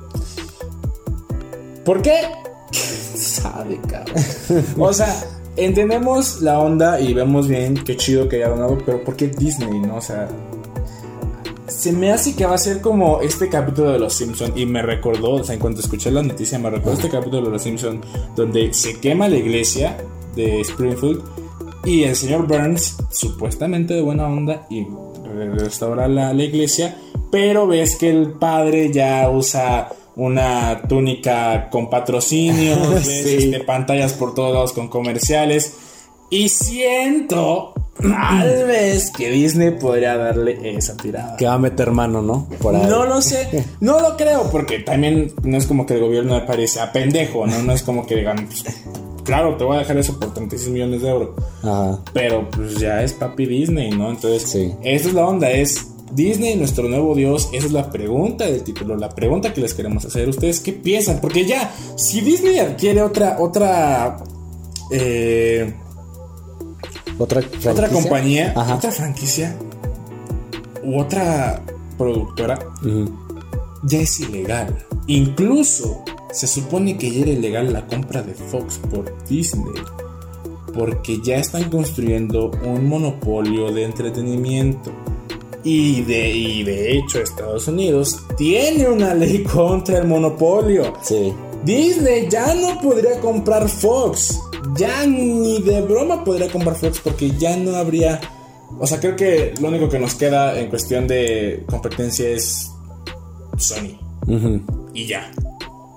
¿Por 1.87 2.03
qué? 2.03 2.21
Sabe, 2.71 3.81
cabrón. 3.89 4.15
O 4.79 4.93
sea, 4.93 5.25
entendemos 5.57 6.41
la 6.41 6.59
onda 6.59 7.01
y 7.01 7.15
vemos 7.15 7.49
bien 7.49 7.75
qué 7.75 7.97
chido 7.97 8.29
que 8.29 8.37
haya 8.37 8.49
donado, 8.49 8.79
pero 8.85 9.03
¿por 9.03 9.17
qué 9.17 9.29
Disney, 9.29 9.81
no? 9.81 9.97
O 9.97 10.01
se 11.67 11.93
me 11.93 12.13
hace 12.13 12.35
que 12.37 12.47
va 12.47 12.55
a 12.55 12.59
ser 12.59 12.81
como 12.81 13.21
este 13.21 13.49
capítulo 13.49 13.93
de 13.93 13.99
Los 13.99 14.15
Simpsons 14.15 14.53
y 14.57 14.67
me 14.67 14.83
recordó, 14.83 15.35
o 15.35 15.45
sea, 15.45 15.55
en 15.55 15.61
cuanto 15.61 15.81
escuché 15.81 16.11
la 16.11 16.23
noticia, 16.23 16.59
me 16.59 16.71
recordó 16.71 16.95
este 16.95 17.09
capítulo 17.09 17.47
de 17.47 17.51
Los 17.51 17.63
Simpsons 17.63 18.05
donde 18.37 18.73
se 18.73 19.01
quema 19.01 19.29
la 19.29 19.37
iglesia 19.37 19.97
de 20.37 20.61
Springfield 20.61 21.23
y 21.85 22.05
el 22.05 22.17
señor 22.17 22.47
Burns, 22.47 22.97
supuestamente 23.11 23.95
de 23.95 24.01
buena 24.01 24.27
onda, 24.27 24.67
y 24.71 24.87
restaura 25.57 26.09
la, 26.09 26.33
la 26.33 26.43
iglesia, 26.43 26.97
pero 27.31 27.67
ves 27.67 27.97
que 27.97 28.09
el 28.09 28.33
padre 28.33 28.91
ya 28.93 29.29
usa 29.29 29.91
una 30.17 30.83
túnica 30.83 31.69
con 31.71 31.91
patrocinios, 31.91 33.07
este, 33.09 33.61
pantallas 33.61 34.13
por 34.13 34.35
todos 34.35 34.53
lados 34.55 34.73
con 34.73 34.89
comerciales. 34.89 35.75
Y 36.31 36.49
siento, 36.49 37.75
tal 38.01 38.49
vez, 38.67 39.11
que 39.11 39.31
Disney 39.31 39.73
podría 39.73 40.17
darle 40.17 40.77
esa 40.77 40.97
tirada. 40.97 41.37
Que 41.37 41.47
va 41.47 41.55
a 41.55 41.59
meter 41.59 41.91
mano, 41.91 42.23
¿no? 42.23 42.49
No 42.63 43.05
lo 43.07 43.21
sé, 43.21 43.65
no 43.81 44.01
lo 44.01 44.17
creo, 44.17 44.51
porque 44.51 44.81
también 44.81 45.33
no 45.43 45.57
es 45.57 45.67
como 45.67 45.87
que 45.87 45.95
el 45.95 46.01
gobierno 46.01 46.35
me 46.35 46.43
parece 46.47 46.81
a 46.81 46.93
pendejo, 46.93 47.47
¿no? 47.47 47.63
No 47.63 47.73
es 47.73 47.83
como 47.83 48.07
que 48.07 48.17
digan, 48.17 48.47
pues, 48.47 48.65
claro, 49.25 49.57
te 49.57 49.65
voy 49.65 49.77
a 49.77 49.81
dejar 49.81 49.99
eso 49.99 50.19
por 50.19 50.33
36 50.33 50.71
millones 50.71 51.03
de 51.03 51.09
euros. 51.09 51.31
Pero 52.13 52.49
pues 52.51 52.79
ya 52.79 53.03
es 53.03 53.13
papi 53.13 53.47
Disney, 53.47 53.91
¿no? 53.91 54.11
Entonces, 54.11 54.51
sí. 54.51 54.75
esa 54.83 55.09
es 55.09 55.15
la 55.15 55.27
onda, 55.27 55.51
es 55.51 55.94
Disney, 56.15 56.57
nuestro 56.57 56.89
nuevo 56.89 57.15
Dios, 57.15 57.49
esa 57.53 57.67
es 57.67 57.73
la 57.73 57.91
pregunta 57.91 58.47
del 58.47 58.63
título, 58.63 58.97
la 58.97 59.09
pregunta 59.09 59.53
que 59.53 59.61
les 59.61 59.75
queremos 59.75 60.05
hacer. 60.05 60.29
¿Ustedes 60.29 60.61
qué 60.61 60.73
piensan? 60.73 61.21
Porque 61.21 61.45
ya, 61.45 61.75
si 61.97 62.21
Disney 62.21 62.59
adquiere 62.59 63.03
otra, 63.03 63.37
otra, 63.41 64.19
eh, 64.91 65.75
otra, 67.19 67.43
otra 67.69 67.89
compañía, 67.89 68.55
otra 68.57 68.91
franquicia 68.93 69.57
u 70.85 71.01
otra 71.01 71.63
productora, 71.99 72.59
ya 73.83 74.01
es 74.01 74.21
ilegal. 74.21 74.87
Incluso 75.07 76.05
se 76.33 76.47
supone 76.47 76.97
que 76.97 77.11
ya 77.11 77.23
era 77.23 77.31
ilegal 77.31 77.73
la 77.73 77.87
compra 77.87 78.23
de 78.23 78.35
Fox 78.35 78.79
por 78.91 79.13
Disney. 79.29 79.83
Porque 80.75 81.21
ya 81.23 81.37
están 81.37 81.71
construyendo 81.71 82.51
un 82.65 82.89
monopolio 82.89 83.73
de 83.73 83.85
entretenimiento. 83.85 84.93
Y 85.65 86.03
de, 86.03 86.31
y 86.31 86.63
de 86.63 86.99
hecho 86.99 87.21
Estados 87.21 87.67
Unidos 87.69 88.21
tiene 88.37 88.87
una 88.89 89.15
ley 89.15 89.43
contra 89.53 89.99
el 89.99 90.07
monopolio. 90.07 90.93
Sí. 91.03 91.33
Disney 91.65 92.29
ya 92.29 92.55
no 92.55 92.79
podría 92.81 93.19
comprar 93.21 93.69
Fox. 93.69 94.39
Ya 94.77 95.07
ni 95.07 95.61
de 95.63 95.81
broma 95.81 96.23
podría 96.23 96.51
comprar 96.51 96.77
Fox 96.77 97.01
porque 97.03 97.31
ya 97.39 97.57
no 97.57 97.77
habría... 97.77 98.21
O 98.79 98.87
sea, 98.87 99.01
creo 99.01 99.17
que 99.17 99.55
lo 99.61 99.69
único 99.69 99.89
que 99.89 99.99
nos 99.99 100.15
queda 100.15 100.59
en 100.59 100.69
cuestión 100.69 101.07
de 101.07 101.65
competencia 101.67 102.29
es 102.29 102.71
Sony. 103.57 103.99
Y 104.93 105.07
ya. 105.07 105.31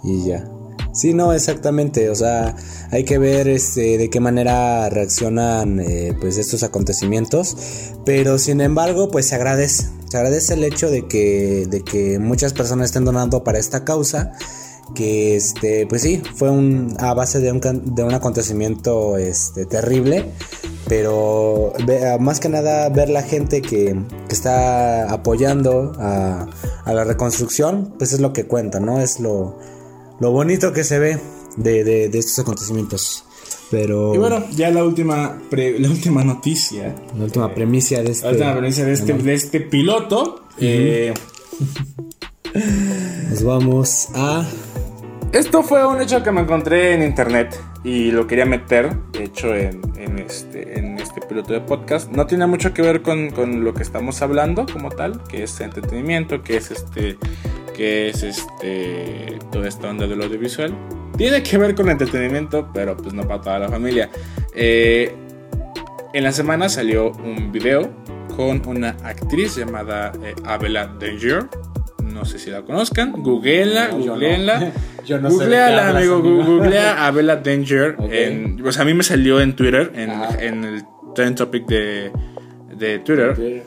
Y 0.04 0.28
ya. 0.28 0.57
Sí, 0.98 1.14
no, 1.14 1.32
exactamente. 1.32 2.10
O 2.10 2.16
sea, 2.16 2.56
hay 2.90 3.04
que 3.04 3.20
ver 3.20 3.48
este, 3.48 4.00
de 4.00 4.10
qué 4.10 4.20
manera 4.20 4.90
reaccionan 4.90 5.80
eh, 5.80 6.18
pues 6.20 6.40
estos 6.40 6.64
acontecimientos. 6.64 7.56
Pero 8.04 8.40
sin 8.40 8.62
embargo, 8.62 9.12
pues 9.12 9.28
se 9.28 9.36
agradece. 9.36 9.90
Se 10.10 10.18
agradece 10.18 10.56
el 10.56 10.64
hecho 10.64 10.90
de 10.90 11.08
que, 11.08 11.68
de 11.70 11.84
que 11.84 12.18
muchas 12.18 12.54
personas 12.54 12.86
estén 12.86 13.06
donando 13.06 13.44
para 13.44 13.60
esta 13.60 13.86
causa. 13.86 14.32
Que 14.96 15.36
este, 15.36 15.86
pues 15.86 16.02
sí, 16.02 16.24
fue 16.34 16.50
un, 16.50 16.98
a 17.00 17.14
base 17.14 17.42
de 17.42 17.52
un, 17.52 17.60
de 17.94 18.04
un 18.04 18.16
acontecimiento 18.16 19.18
este, 19.20 19.68
terrible. 19.68 20.26
Pero 20.88 21.74
más 22.20 22.40
que 22.40 22.50
nada 22.50 22.90
ver 22.90 23.10
la 23.10 23.22
gente 23.22 23.62
que, 23.62 24.02
que 24.28 24.34
está 24.34 25.12
apoyando 25.12 25.92
a, 26.00 26.48
a, 26.86 26.94
la 26.94 27.04
reconstrucción, 27.04 27.94
pues 28.00 28.14
es 28.14 28.20
lo 28.20 28.34
que 28.34 28.48
cuenta, 28.48 28.80
¿no? 28.80 29.02
Es 29.02 29.20
lo, 29.20 29.58
lo 30.20 30.32
bonito 30.32 30.74
que 30.74 30.84
se 30.84 31.00
ve 31.00 31.20
de, 31.58 31.84
de, 31.84 32.10
de, 32.10 32.20
estos 32.20 32.40
acontecimientos. 32.40 33.24
Pero... 33.70 34.16
Y 34.16 34.18
bueno, 34.18 34.44
ya 34.52 34.70
la 34.72 34.84
última, 34.84 35.38
pre, 35.50 35.80
la 35.80 35.90
última 35.90 36.24
noticia. 36.24 36.96
La 37.18 37.26
última 37.26 37.54
premisa 37.54 38.02
de 38.02 38.12
este... 38.12 38.26
La 38.26 38.32
última 38.32 38.58
premisa 38.58 38.86
de 38.86 38.94
este, 38.94 39.14
de 39.14 39.34
este 39.34 39.62
piloto. 39.62 40.46
Uh 40.58 40.62
-huh. 40.62 40.62
eh, 40.62 41.14
Nos 43.30 43.44
vamos 43.44 44.08
a... 44.16 44.48
Esto 45.34 45.62
fue 45.62 45.86
un 45.86 46.02
hecho 46.02 46.24
que 46.24 46.32
me 46.32 46.42
encontré 46.42 46.94
en 46.94 47.04
internet 47.04 47.60
y 47.84 48.12
lo 48.12 48.28
quería 48.28 48.46
meter, 48.46 48.96
de 49.12 49.26
hecho, 49.26 49.54
en, 49.54 49.82
en, 49.98 50.20
este, 50.20 50.80
en 50.80 50.98
este 51.00 51.22
piloto 51.22 51.54
de 51.54 51.60
podcast. 51.62 52.10
No 52.12 52.26
tiene 52.26 52.48
mucho 52.48 52.74
que 52.74 52.82
ver 52.82 53.02
con, 53.02 53.30
con, 53.32 53.64
lo 53.64 53.74
que 53.74 53.84
estamos 53.84 54.22
hablando 54.22 54.66
como 54.72 54.90
tal, 54.90 55.22
que 55.24 55.44
es 55.44 55.60
entretenimiento, 55.60 56.42
que 56.42 56.58
es 56.58 56.72
este, 56.72 57.18
que 57.78 58.10
es 58.10 58.24
este, 58.24 59.38
toda 59.52 59.68
esta 59.68 59.90
onda 59.90 60.08
del 60.08 60.22
audiovisual. 60.24 60.74
Tiene 61.16 61.44
que 61.44 61.58
ver 61.58 61.76
con 61.76 61.90
entretenimiento, 61.90 62.70
pero 62.74 62.98
pues 62.98 63.14
no 63.14 63.28
para 63.28 63.42
toda 63.42 63.60
la 63.60 63.70
familia. 63.70 64.10
Eh, 64.56 65.16
en 66.14 66.24
la 66.24 66.32
semana 66.32 66.68
salió 66.68 67.12
un 67.12 67.52
video 67.52 67.94
con 68.36 68.68
una 68.68 68.90
actriz 69.04 69.56
llamada 69.56 70.12
eh, 70.24 70.34
Abela 70.44 70.88
Danger. 71.00 71.48
No 72.04 72.26
sé 72.26 72.40
si 72.40 72.50
la 72.50 72.64
conozcan. 72.64 73.12
Googleenla, 73.12 73.90
no, 73.90 73.98
googleenla. 74.00 74.72
Yo 75.06 75.20
no 75.20 75.30
googleala, 75.30 75.92
sé 75.92 75.98
amigo. 75.98 76.22
Googlea 76.22 77.04
a 77.04 77.08
Abela 77.08 77.36
Danger. 77.36 77.96
Okay. 78.00 78.24
En, 78.24 78.58
pues 78.58 78.80
a 78.80 78.86
mí 78.86 78.94
me 78.94 79.04
salió 79.04 79.40
en 79.40 79.56
Twitter, 79.56 79.92
en, 79.94 80.12
en 80.40 80.64
el 80.64 80.84
trend 81.14 81.38
topic 81.38 81.68
de, 81.68 82.12
de 82.76 83.00
Twitter. 83.00 83.32
Okay. 83.32 83.64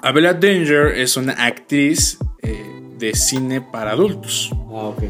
Abela 0.00 0.34
Danger 0.34 0.88
es 0.96 1.16
una 1.16 1.32
actriz 1.32 2.18
eh, 2.42 2.71
de 3.06 3.14
cine 3.14 3.60
para 3.60 3.92
adultos. 3.92 4.50
Ah, 4.70 4.88
ok. 4.88 5.02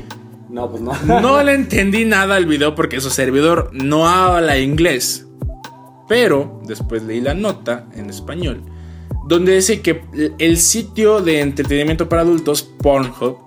No, 0.48 0.70
pues 0.70 0.82
no. 0.82 0.92
no 1.20 1.42
le 1.44 1.54
entendí 1.54 2.04
nada 2.04 2.36
al 2.36 2.46
video 2.46 2.74
porque 2.74 3.00
su 3.00 3.10
servidor 3.10 3.70
no 3.72 4.08
habla 4.08 4.58
inglés. 4.58 5.26
Pero 6.08 6.60
después 6.64 7.02
leí 7.02 7.20
la 7.20 7.34
nota 7.34 7.86
en 7.94 8.10
español 8.10 8.62
donde 9.24 9.54
dice 9.54 9.80
que 9.80 10.02
el 10.38 10.58
sitio 10.58 11.20
de 11.20 11.40
entretenimiento 11.40 12.08
para 12.08 12.22
adultos, 12.22 12.62
Pornhub, 12.62 13.38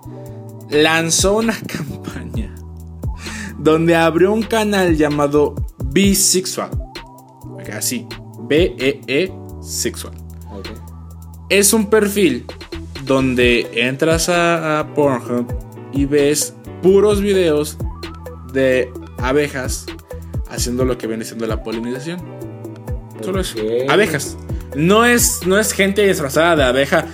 lanzó 0.70 1.36
una 1.36 1.54
campaña 1.66 2.54
donde 3.58 3.94
abrió 3.94 4.32
un 4.32 4.42
canal 4.42 4.96
llamado 4.96 5.54
Bisexual. 5.92 6.70
Así, 7.72 8.06
B-E-E 8.48 9.32
Sexual. 9.60 10.14
Okay. 10.58 10.76
Es 11.48 11.72
un 11.72 11.90
perfil 11.90 12.46
donde 13.06 13.70
entras 13.72 14.28
a, 14.28 14.80
a, 14.80 14.94
Pornhub 14.94 15.46
y 15.92 16.04
ves 16.04 16.54
puros 16.82 17.20
videos 17.20 17.78
de 18.52 18.92
abejas 19.18 19.86
haciendo 20.50 20.84
lo 20.84 20.98
que 20.98 21.06
viene 21.06 21.24
siendo 21.24 21.46
la 21.46 21.62
polinización. 21.62 22.20
Solo 23.22 23.40
eso. 23.40 23.58
Abejas. 23.88 24.36
No 24.74 25.04
es, 25.06 25.40
no 25.46 25.58
es 25.58 25.72
gente 25.72 26.06
disfrazada 26.06 26.56
de 26.56 26.64
abeja 26.64 27.06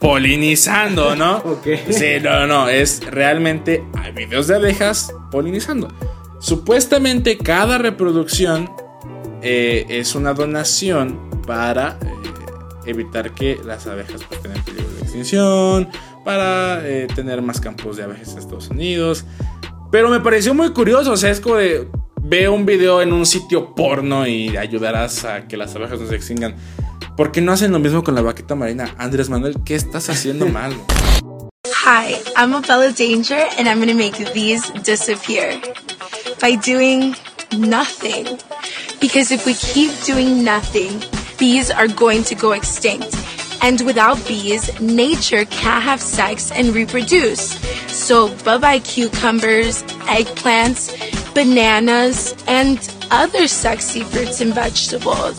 polinizando, 0.00 1.14
¿no? 1.14 1.36
okay. 1.44 1.80
Sí, 1.90 2.14
no, 2.22 2.46
no, 2.46 2.68
es 2.68 3.02
realmente 3.06 3.84
hay 3.94 4.12
videos 4.12 4.48
de 4.48 4.56
abejas 4.56 5.14
polinizando. 5.30 5.88
Supuestamente 6.40 7.38
cada 7.38 7.78
reproducción 7.78 8.68
eh, 9.42 9.86
es 9.88 10.14
una 10.14 10.34
donación 10.34 11.30
para 11.46 11.98
eh, 12.00 12.90
evitar 12.90 13.32
que 13.32 13.58
las 13.64 13.86
abejas 13.86 14.22
pues, 14.28 14.42
tengan 14.42 14.64
para 16.24 16.86
eh, 16.86 17.06
tener 17.14 17.42
más 17.42 17.60
campos 17.60 17.96
de 17.96 18.04
abejas 18.04 18.32
en 18.32 18.38
Estados 18.38 18.68
Unidos. 18.68 19.24
Pero 19.90 20.08
me 20.08 20.20
pareció 20.20 20.54
muy 20.54 20.72
curioso, 20.72 21.12
o 21.12 21.16
sea, 21.16 21.30
es 21.30 21.40
como 21.40 21.56
de 21.56 21.88
ve 22.22 22.48
un 22.48 22.64
video 22.64 23.02
en 23.02 23.12
un 23.12 23.26
sitio 23.26 23.74
porno 23.74 24.26
y 24.26 24.56
ayudarás 24.56 25.24
a 25.24 25.46
que 25.48 25.56
las 25.56 25.74
abejas 25.74 26.00
no 26.00 26.08
se 26.08 26.16
extingan. 26.16 26.54
¿Por 27.16 27.30
qué 27.30 27.40
no 27.40 27.52
hacen 27.52 27.72
lo 27.72 27.78
mismo 27.78 28.02
con 28.02 28.14
la 28.14 28.22
vaquita 28.22 28.54
marina? 28.54 28.94
Andrés 28.96 29.28
Manuel, 29.28 29.56
¿qué 29.64 29.74
estás 29.74 30.08
haciendo 30.08 30.46
mal? 30.46 30.72
Hi, 31.84 32.16
I'm 32.36 32.54
Abella 32.54 32.92
Danger 32.92 33.44
and 33.58 33.68
I'm 33.68 33.80
gonna 33.80 33.94
make 33.94 34.16
these 34.32 34.62
disappear 34.82 35.60
by 36.40 36.56
doing 36.56 37.14
nothing. 37.52 38.38
Because 39.00 39.34
if 39.34 39.44
we 39.44 39.54
keep 39.54 39.90
doing 40.06 40.42
nothing, 40.44 41.02
bees 41.38 41.70
are 41.70 41.88
going 41.88 42.22
to 42.24 42.34
go 42.34 42.52
extinct. 42.52 43.21
And 43.62 43.80
without 43.82 44.26
bees, 44.26 44.68
nature 44.80 45.44
can't 45.44 45.84
have 45.84 46.00
sex 46.00 46.50
and 46.50 46.74
reproduce. 46.74 47.52
So 47.88 48.34
bye 48.44 48.58
bye 48.58 48.80
cucumbers, 48.80 49.84
eggplants, 50.10 50.90
bananas, 51.32 52.34
and 52.48 52.78
other 53.10 53.46
sexy 53.46 54.02
fruits 54.02 54.40
and 54.40 54.52
vegetables. 54.52 55.38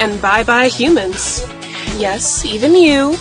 And 0.00 0.20
bye 0.22 0.44
bye 0.44 0.68
humans. 0.68 1.46
Yes, 1.98 2.44
even 2.44 2.74
you. 2.74 3.16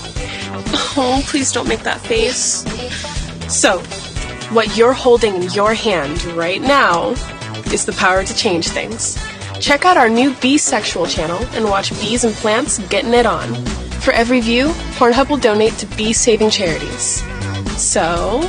Oh, 0.98 1.22
please 1.28 1.52
don't 1.52 1.68
make 1.68 1.84
that 1.84 2.00
face. 2.00 2.64
So, 3.54 3.80
what 4.54 4.78
you're 4.78 4.94
holding 4.94 5.36
in 5.36 5.52
your 5.52 5.74
hand 5.74 6.24
right 6.36 6.62
now 6.62 7.12
is 7.72 7.86
the 7.86 7.92
power 7.94 8.24
to 8.24 8.36
change 8.36 8.70
things. 8.70 9.18
Check 9.60 9.86
out 9.86 9.98
our 9.98 10.10
new 10.10 10.34
Bee 10.36 10.58
Sexual 10.58 11.08
channel 11.08 11.42
and 11.54 11.66
watch 11.66 11.92
bees 12.02 12.24
and 12.24 12.34
plants 12.36 12.80
getting 12.88 13.14
it 13.14 13.26
on. 13.26 13.85
For 14.06 14.14
every 14.14 14.40
view, 14.40 14.68
Pornhub 15.00 15.32
will 15.32 15.38
donate 15.38 15.74
to 15.80 15.88
bee 15.98 16.14
saving 16.14 16.52
charities. 16.52 17.24
So, 17.76 18.48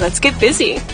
let's 0.00 0.18
get 0.18 0.34
busy. 0.40 0.80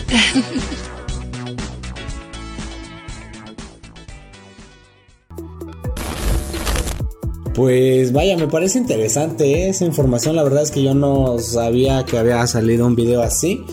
Pues 7.55 8.13
vaya, 8.13 8.37
me 8.37 8.47
parece 8.47 8.77
interesante 8.77 9.67
esa 9.67 9.83
información. 9.83 10.35
La 10.35 10.43
verdad 10.43 10.61
es 10.61 10.69
que 10.69 10.83
yo 10.83 10.93
no 10.93 11.39
sabía 11.39 12.05
que 12.05 12.19
había 12.19 12.45
salido 12.45 12.85
un 12.85 12.95
video 12.95 13.23
así. 13.23 13.65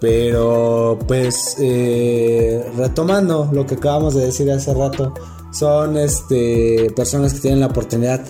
Pero 0.00 0.98
pues 1.06 1.56
eh, 1.60 2.64
retomando 2.78 3.50
lo 3.52 3.66
que 3.66 3.74
acabamos 3.74 4.14
de 4.14 4.24
decir 4.24 4.50
hace 4.50 4.72
rato, 4.72 5.12
son 5.52 5.98
este, 5.98 6.90
personas 6.96 7.34
que 7.34 7.40
tienen 7.40 7.60
la 7.60 7.66
oportunidad 7.66 8.24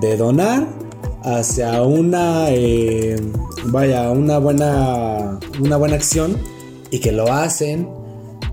de 0.00 0.16
donar 0.16 0.66
hacia 1.22 1.82
una 1.82 2.50
eh, 2.50 3.16
vaya 3.66 4.10
una 4.10 4.38
buena 4.38 5.38
una 5.60 5.76
buena 5.76 5.96
acción 5.96 6.36
y 6.90 7.00
que 7.00 7.12
lo 7.12 7.32
hacen 7.32 7.88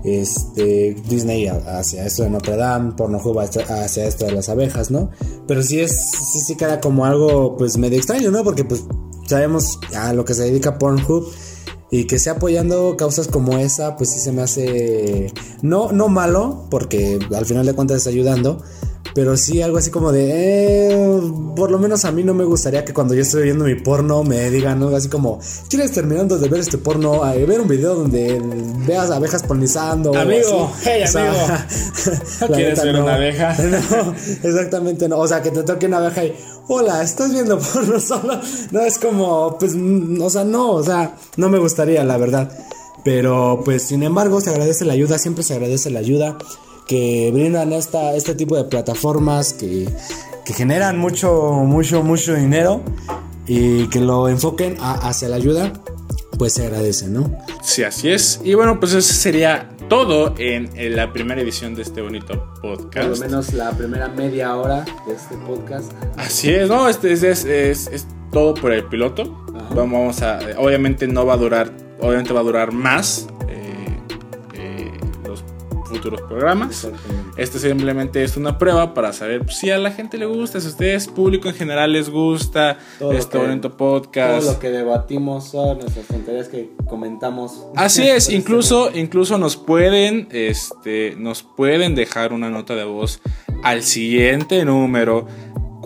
este 0.04 0.94
Disney 1.08 1.46
hacia 1.46 2.06
esto 2.06 2.22
de 2.22 2.30
Notre 2.30 2.56
Dame, 2.56 2.92
Pornhub 2.92 3.38
hacia 3.40 4.06
esto 4.06 4.26
de 4.26 4.32
las 4.32 4.48
abejas, 4.48 4.90
¿no? 4.90 5.10
Pero 5.46 5.62
sí 5.62 5.80
es 5.80 6.10
sí, 6.10 6.40
sí 6.46 6.56
queda 6.56 6.80
como 6.80 7.04
algo 7.04 7.56
pues 7.56 7.76
medio 7.78 7.98
extraño, 7.98 8.30
¿no? 8.30 8.44
Porque 8.44 8.64
pues 8.64 8.84
sabemos 9.26 9.78
a 9.96 10.12
lo 10.12 10.24
que 10.24 10.34
se 10.34 10.44
dedica 10.44 10.78
Pornhub 10.78 11.26
y 11.90 12.04
que 12.04 12.16
esté 12.16 12.30
apoyando 12.30 12.96
causas 12.96 13.28
como 13.28 13.58
esa, 13.58 13.96
pues 13.96 14.10
sí 14.10 14.20
se 14.20 14.30
me 14.30 14.42
hace 14.42 15.32
no 15.62 15.90
no 15.92 16.08
malo, 16.08 16.66
porque 16.70 17.18
al 17.34 17.46
final 17.46 17.66
de 17.66 17.74
cuentas 17.74 17.98
está 17.98 18.10
ayudando, 18.10 18.62
Pero 19.14 19.36
sí 19.36 19.62
algo 19.62 19.78
así 19.78 19.90
como 19.90 20.12
de, 20.12 20.90
eh, 20.90 21.20
por 21.56 21.70
lo 21.70 21.78
menos 21.78 22.04
a 22.04 22.12
mí 22.12 22.22
no 22.22 22.34
me 22.34 22.44
gustaría 22.44 22.84
que 22.84 22.92
cuando 22.92 23.14
yo 23.14 23.22
estoy 23.22 23.44
viendo 23.44 23.64
mi 23.64 23.74
porno 23.74 24.22
me 24.22 24.50
digan, 24.50 24.78
¿no? 24.78 24.94
Así 24.94 25.08
como, 25.08 25.40
¿quieres 25.68 25.92
terminando 25.92 26.38
de 26.38 26.48
ver 26.48 26.60
este 26.60 26.78
porno? 26.78 27.24
a 27.24 27.32
ver 27.34 27.60
un 27.60 27.68
video 27.68 27.94
donde 27.94 28.40
veas 28.86 29.10
abejas 29.10 29.42
polinizando. 29.42 30.16
Amigo, 30.16 30.72
hey, 30.82 31.02
O 31.04 31.08
sea, 31.08 31.30
amigo. 31.30 32.54
quieres 32.54 32.82
ver 32.82 33.00
una 33.00 33.14
abeja? 33.14 33.56
No, 33.68 34.14
exactamente 34.42 35.08
no. 35.08 35.18
O 35.18 35.28
sea, 35.28 35.42
que 35.42 35.50
te 35.50 35.62
toque 35.62 35.86
una 35.86 35.98
abeja 35.98 36.24
y, 36.24 36.34
hola, 36.68 37.02
¿estás 37.02 37.32
viendo 37.32 37.58
porno 37.58 38.00
solo? 38.00 38.40
No, 38.70 38.80
es 38.80 38.98
como, 38.98 39.56
pues, 39.58 39.74
mm, 39.74 40.20
o 40.20 40.30
sea, 40.30 40.44
no, 40.44 40.72
o 40.72 40.82
sea, 40.82 41.14
no 41.36 41.48
me 41.48 41.58
gustaría, 41.58 42.04
la 42.04 42.16
verdad. 42.16 42.50
Pero, 43.04 43.62
pues, 43.64 43.82
sin 43.82 44.02
embargo, 44.02 44.40
se 44.40 44.50
agradece 44.50 44.84
la 44.84 44.92
ayuda, 44.94 45.18
siempre 45.18 45.44
se 45.44 45.54
agradece 45.54 45.90
la 45.90 46.00
ayuda 46.00 46.36
que 46.88 47.30
brindan 47.32 47.72
esta, 47.72 48.14
este 48.16 48.34
tipo 48.34 48.56
de 48.56 48.64
plataformas 48.64 49.52
que, 49.52 49.88
que 50.44 50.52
generan 50.54 50.98
mucho, 50.98 51.52
mucho, 51.64 52.02
mucho 52.02 52.34
dinero 52.34 52.82
y 53.46 53.86
que 53.88 54.00
lo 54.00 54.28
enfoquen 54.28 54.76
a- 54.80 54.94
hacia 55.08 55.28
la 55.28 55.36
ayuda, 55.36 55.72
pues 56.38 56.54
se 56.54 56.66
agradece, 56.66 57.08
¿no? 57.08 57.30
Sí, 57.62 57.82
así 57.84 58.10
es. 58.10 58.40
Y 58.44 58.54
bueno, 58.54 58.80
pues 58.80 58.92
eso 58.94 59.12
sería 59.12 59.70
todo 59.88 60.34
en, 60.38 60.70
en 60.76 60.96
la 60.96 61.12
primera 61.12 61.40
edición 61.40 61.74
de 61.74 61.82
este 61.82 62.00
bonito 62.02 62.52
podcast. 62.62 63.20
menos 63.20 63.52
la 63.54 63.70
primera 63.72 64.08
media 64.08 64.56
hora 64.56 64.84
de 65.06 65.14
este 65.14 65.36
podcast. 65.46 65.92
Así 66.16 66.50
es, 66.50 66.68
no, 66.68 66.88
este 66.88 67.12
es, 67.12 67.22
es, 67.22 67.44
es- 67.44 67.86
es 67.88 68.06
todo 68.32 68.54
por 68.54 68.72
el 68.72 68.84
piloto. 68.84 69.44
Ajá. 69.54 69.74
Vamos 69.74 70.22
a, 70.22 70.38
obviamente 70.58 71.06
no 71.08 71.26
va 71.26 71.34
a 71.34 71.38
durar, 71.38 71.72
obviamente 72.00 72.32
va 72.32 72.40
a 72.40 72.44
durar 72.44 72.72
más 72.72 73.26
futuros 75.88 76.20
programas. 76.22 76.88
Este 77.36 77.58
simplemente 77.58 78.22
es 78.22 78.36
una 78.36 78.58
prueba 78.58 78.94
para 78.94 79.12
saber 79.12 79.50
si 79.52 79.70
a 79.70 79.78
la 79.78 79.90
gente 79.92 80.18
le 80.18 80.26
gusta, 80.26 80.60
si 80.60 80.66
a 80.66 80.70
ustedes, 80.70 81.08
público 81.08 81.48
en 81.48 81.54
general, 81.54 81.92
les 81.92 82.10
gusta 82.10 82.78
Todo 82.98 83.12
este 83.12 83.38
que- 83.38 83.44
bonito 83.46 83.76
podcast. 83.76 84.42
Todo 84.44 84.52
lo 84.54 84.58
que 84.60 84.70
debatimos 84.70 85.48
son 85.48 85.78
nuestras 85.78 86.06
tonterías 86.06 86.48
que 86.48 86.70
comentamos. 86.86 87.66
Así 87.76 88.06
es, 88.08 88.28
incluso, 88.30 88.90
incluso 88.94 89.38
nos 89.38 89.56
pueden, 89.56 90.28
este, 90.30 91.14
nos 91.16 91.42
pueden 91.42 91.94
dejar 91.94 92.32
una 92.32 92.50
nota 92.50 92.74
de 92.74 92.84
voz 92.84 93.20
al 93.62 93.82
siguiente 93.82 94.64
número 94.64 95.26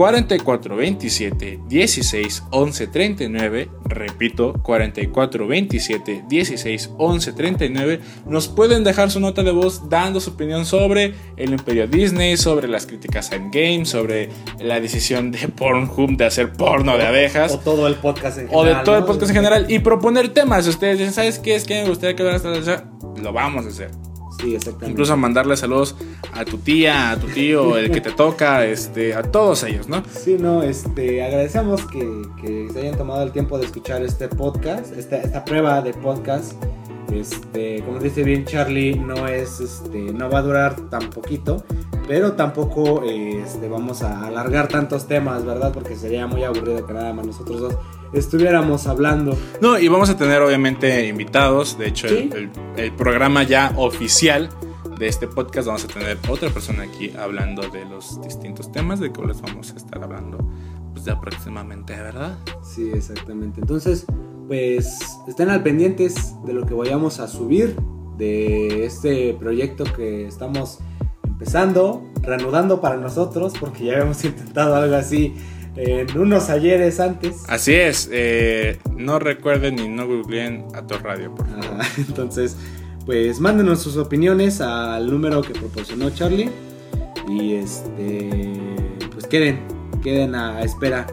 4427 0.03 1.61
16 1.69 2.43
11 2.51 2.87
39. 2.89 3.69
Repito, 3.85 4.55
4427 4.61 6.25
16 6.29 6.91
11 6.99 7.33
39. 7.33 8.01
Nos 8.27 8.49
pueden 8.49 8.83
dejar 8.83 9.13
su 9.13 9.21
nota 9.21 9.45
de 9.45 9.53
voz 9.53 9.89
dando 9.89 10.19
su 10.19 10.31
opinión 10.31 10.67
sobre 10.67 11.15
el 11.37 11.53
Imperio 11.53 11.87
Disney, 11.87 12.37
sobre 12.37 12.67
las 12.67 12.87
críticas 12.87 13.31
a 13.31 13.37
Endgame, 13.37 13.85
sobre 13.87 14.29
la 14.59 14.81
decisión 14.81 15.31
de 15.31 15.47
Pornhub 15.47 16.17
de 16.17 16.25
hacer 16.25 16.53
porno 16.53 16.97
de 16.97 17.07
abejas 17.07 17.53
O 17.53 17.59
todo 17.61 17.87
el 17.87 17.95
podcast 17.95 18.39
en 18.39 18.49
o 18.51 18.63
general. 18.63 18.79
de 18.79 18.85
todo 18.85 18.99
el 18.99 19.05
podcast 19.05 19.31
en 19.31 19.37
general 19.37 19.67
y 19.69 19.79
proponer 19.79 20.31
temas. 20.31 20.67
Ustedes 20.67 20.99
dicen, 20.99 21.15
¿sabes 21.15 21.39
qué 21.39 21.55
es 21.55 21.65
que 21.65 21.83
me 21.85 21.89
gustaría 21.89 22.17
que? 22.17 22.25
Lo 23.23 23.33
vamos 23.33 23.67
a 23.67 23.69
hacer. 23.69 24.12
Sí, 24.43 24.57
exactamente. 24.57 24.91
Incluso 24.91 25.17
mandarle 25.17 25.57
saludos 25.57 25.95
a 26.35 26.45
tu 26.45 26.59
tía, 26.59 27.13
a 27.13 27.17
tu 27.17 27.29
tío, 27.29 27.77
el 27.77 27.93
que 27.93 28.01
te 28.01 28.11
toca, 28.17 28.67
este, 28.67 29.15
a 29.15 29.23
todos 29.23 29.63
ellos, 29.63 29.89
¿no? 29.89 30.03
Sí, 30.11 30.37
no, 30.39 30.65
este, 30.65 31.23
agradecemos 31.23 31.87
que, 31.87 32.23
que 32.41 32.69
se 32.73 32.81
hayan 32.81 32.99
tomado 32.99 33.23
el 33.23 33.31
tiempo 33.31 33.57
de 33.57 33.67
escuchar 33.67 34.03
este 34.03 34.29
podcast, 34.29 34.93
esta, 34.97 35.19
esta 35.19 35.45
prueba 35.45 35.81
de 35.81 35.95
podcast. 35.95 36.55
Este, 37.13 37.83
como 37.85 38.01
dice 38.01 38.25
bien 38.25 38.45
Charlie, 38.45 38.97
no 38.97 39.29
es, 39.29 39.61
este, 39.61 39.99
no 40.13 40.29
va 40.29 40.39
a 40.39 40.43
durar 40.43 40.89
tan 40.89 41.11
poquito, 41.11 41.63
pero 42.09 42.33
tampoco, 42.33 43.05
este, 43.05 43.69
vamos 43.69 44.03
a 44.03 44.27
alargar 44.27 44.67
tantos 44.67 45.07
temas, 45.07 45.45
¿verdad? 45.45 45.73
Porque 45.73 45.95
sería 45.95 46.27
muy 46.27 46.43
aburrido 46.43 46.85
que 46.85 46.95
nada 46.95 47.13
más 47.13 47.27
nosotros 47.27 47.61
dos 47.61 47.77
estuviéramos 48.13 48.87
hablando. 48.87 49.37
No, 49.61 49.79
y 49.79 49.89
vamos 49.89 50.11
a 50.11 50.17
tener 50.17 50.43
obviamente 50.43 51.07
invitados. 51.07 51.79
De 51.79 51.89
hecho, 51.89 52.09
Sí. 52.09 52.31
el, 52.33 52.33
el- 52.35 52.51
el 52.77 52.93
programa 52.95 53.43
ya 53.43 53.73
oficial 53.77 54.49
de 54.99 55.09
este 55.09 55.27
podcast 55.27 55.67
vamos 55.67 55.85
a 55.85 55.89
tener 55.89 56.19
otra 56.29 56.51
persona 56.51 56.85
aquí 56.85 57.13
hablando 57.19 57.63
de 57.71 57.85
los 57.87 58.21
distintos 58.23 58.71
temas 58.71 59.01
de 59.01 59.13
que 59.13 59.23
les 59.23 59.41
vamos 59.41 59.73
a 59.73 59.77
estar 59.77 60.03
hablando 60.03 60.39
pues 60.93 61.05
ya 61.07 61.19
próximamente, 61.21 61.95
¿verdad? 61.97 62.39
Sí, 62.63 62.91
exactamente. 62.95 63.61
Entonces, 63.61 64.05
pues 64.47 64.99
estén 65.27 65.49
al 65.49 65.63
pendientes 65.63 66.35
de 66.45 66.53
lo 66.53 66.67
que 66.67 66.75
vayamos 66.75 67.19
a 67.21 67.27
subir 67.29 67.75
de 68.19 68.85
este 68.85 69.33
proyecto 69.35 69.85
que 69.85 70.27
estamos 70.27 70.79
empezando, 71.25 72.03
reanudando 72.21 72.81
para 72.81 72.97
nosotros, 72.97 73.55
porque 73.59 73.85
ya 73.87 73.93
habíamos 73.95 74.23
intentado 74.25 74.77
algo 74.77 74.95
así 74.97 75.35
en 75.77 76.19
unos 76.19 76.51
ayeres 76.51 77.01
antes. 77.01 77.45
Así 77.49 77.75
es, 77.75 78.09
eh, 78.13 78.79
no 78.97 79.19
recuerden 79.19 79.77
ni 79.77 79.89
no 79.89 80.07
googleen 80.07 80.65
a 80.75 80.87
tu 80.87 80.95
radio, 80.99 81.35
por 81.35 81.47
favor. 81.49 81.65
Ah, 81.81 81.87
Entonces, 81.97 82.57
pues 83.07 83.41
mándenos 83.41 83.81
sus 83.81 83.97
opiniones 83.97 84.61
al 84.61 85.11
número 85.11 85.43
que 85.43 85.53
proporcionó 85.55 86.11
Charlie 86.11 86.51
y 87.29 87.55
este, 87.55 88.31
pues 89.13 89.27
queden, 89.27 89.61
queden 90.03 90.35
a 90.35 90.63
espera 90.63 91.07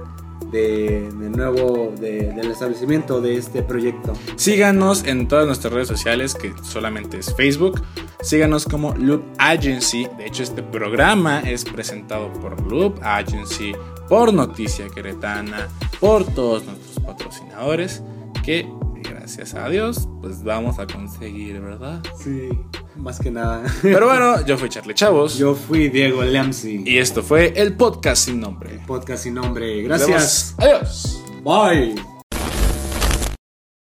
de, 0.51 1.07
de 1.19 1.29
nuevo 1.29 1.93
de- 1.99 2.31
del 2.33 2.51
establecimiento 2.51 3.21
de 3.21 3.37
este 3.37 3.61
proyecto. 3.61 4.13
Síganos 4.35 5.03
en 5.05 5.27
todas 5.27 5.45
nuestras 5.45 5.71
redes 5.73 5.87
sociales, 5.87 6.33
que 6.35 6.51
solamente 6.63 7.19
es 7.19 7.33
Facebook. 7.35 7.81
Síganos 8.21 8.65
como 8.65 8.95
Loop 8.95 9.23
Agency. 9.37 10.07
De 10.17 10.25
hecho, 10.25 10.41
este 10.43 10.63
programa 10.63 11.39
es 11.41 11.63
presentado 11.65 12.33
por 12.33 12.59
Loop 12.69 12.99
Agency, 13.03 13.73
por 14.09 14.33
Noticia 14.33 14.89
Queretana, 14.89 15.69
por 15.99 16.25
todos 16.25 16.65
nuestros 16.65 16.99
patrocinadores, 17.05 18.01
que 18.43 18.67
gracias 18.95 19.53
a 19.53 19.69
Dios, 19.69 20.09
pues 20.21 20.43
vamos 20.43 20.79
a 20.79 20.87
conseguir, 20.87 21.61
¿verdad? 21.61 22.01
Sí, 22.17 22.49
más 22.95 23.19
que 23.19 23.29
nada. 23.29 23.63
Pero 23.81 24.07
bueno, 24.07 24.43
yo 24.45 24.57
fui 24.57 24.69
Charlie 24.69 24.95
Chavos. 24.95 25.37
Yo 25.37 25.53
fui 25.53 25.89
Diego 25.89 26.23
Lamsi. 26.23 26.83
Y 26.85 26.97
esto 26.97 27.21
fue 27.21 27.53
el 27.55 27.75
podcast 27.75 28.25
sin 28.25 28.39
nombre. 28.39 28.79
Podcast 28.87 29.23
sin 29.23 29.35
nombre. 29.35 29.83
Gracias. 29.83 30.55
Adiós. 30.57 31.23
Bye. 31.43 32.18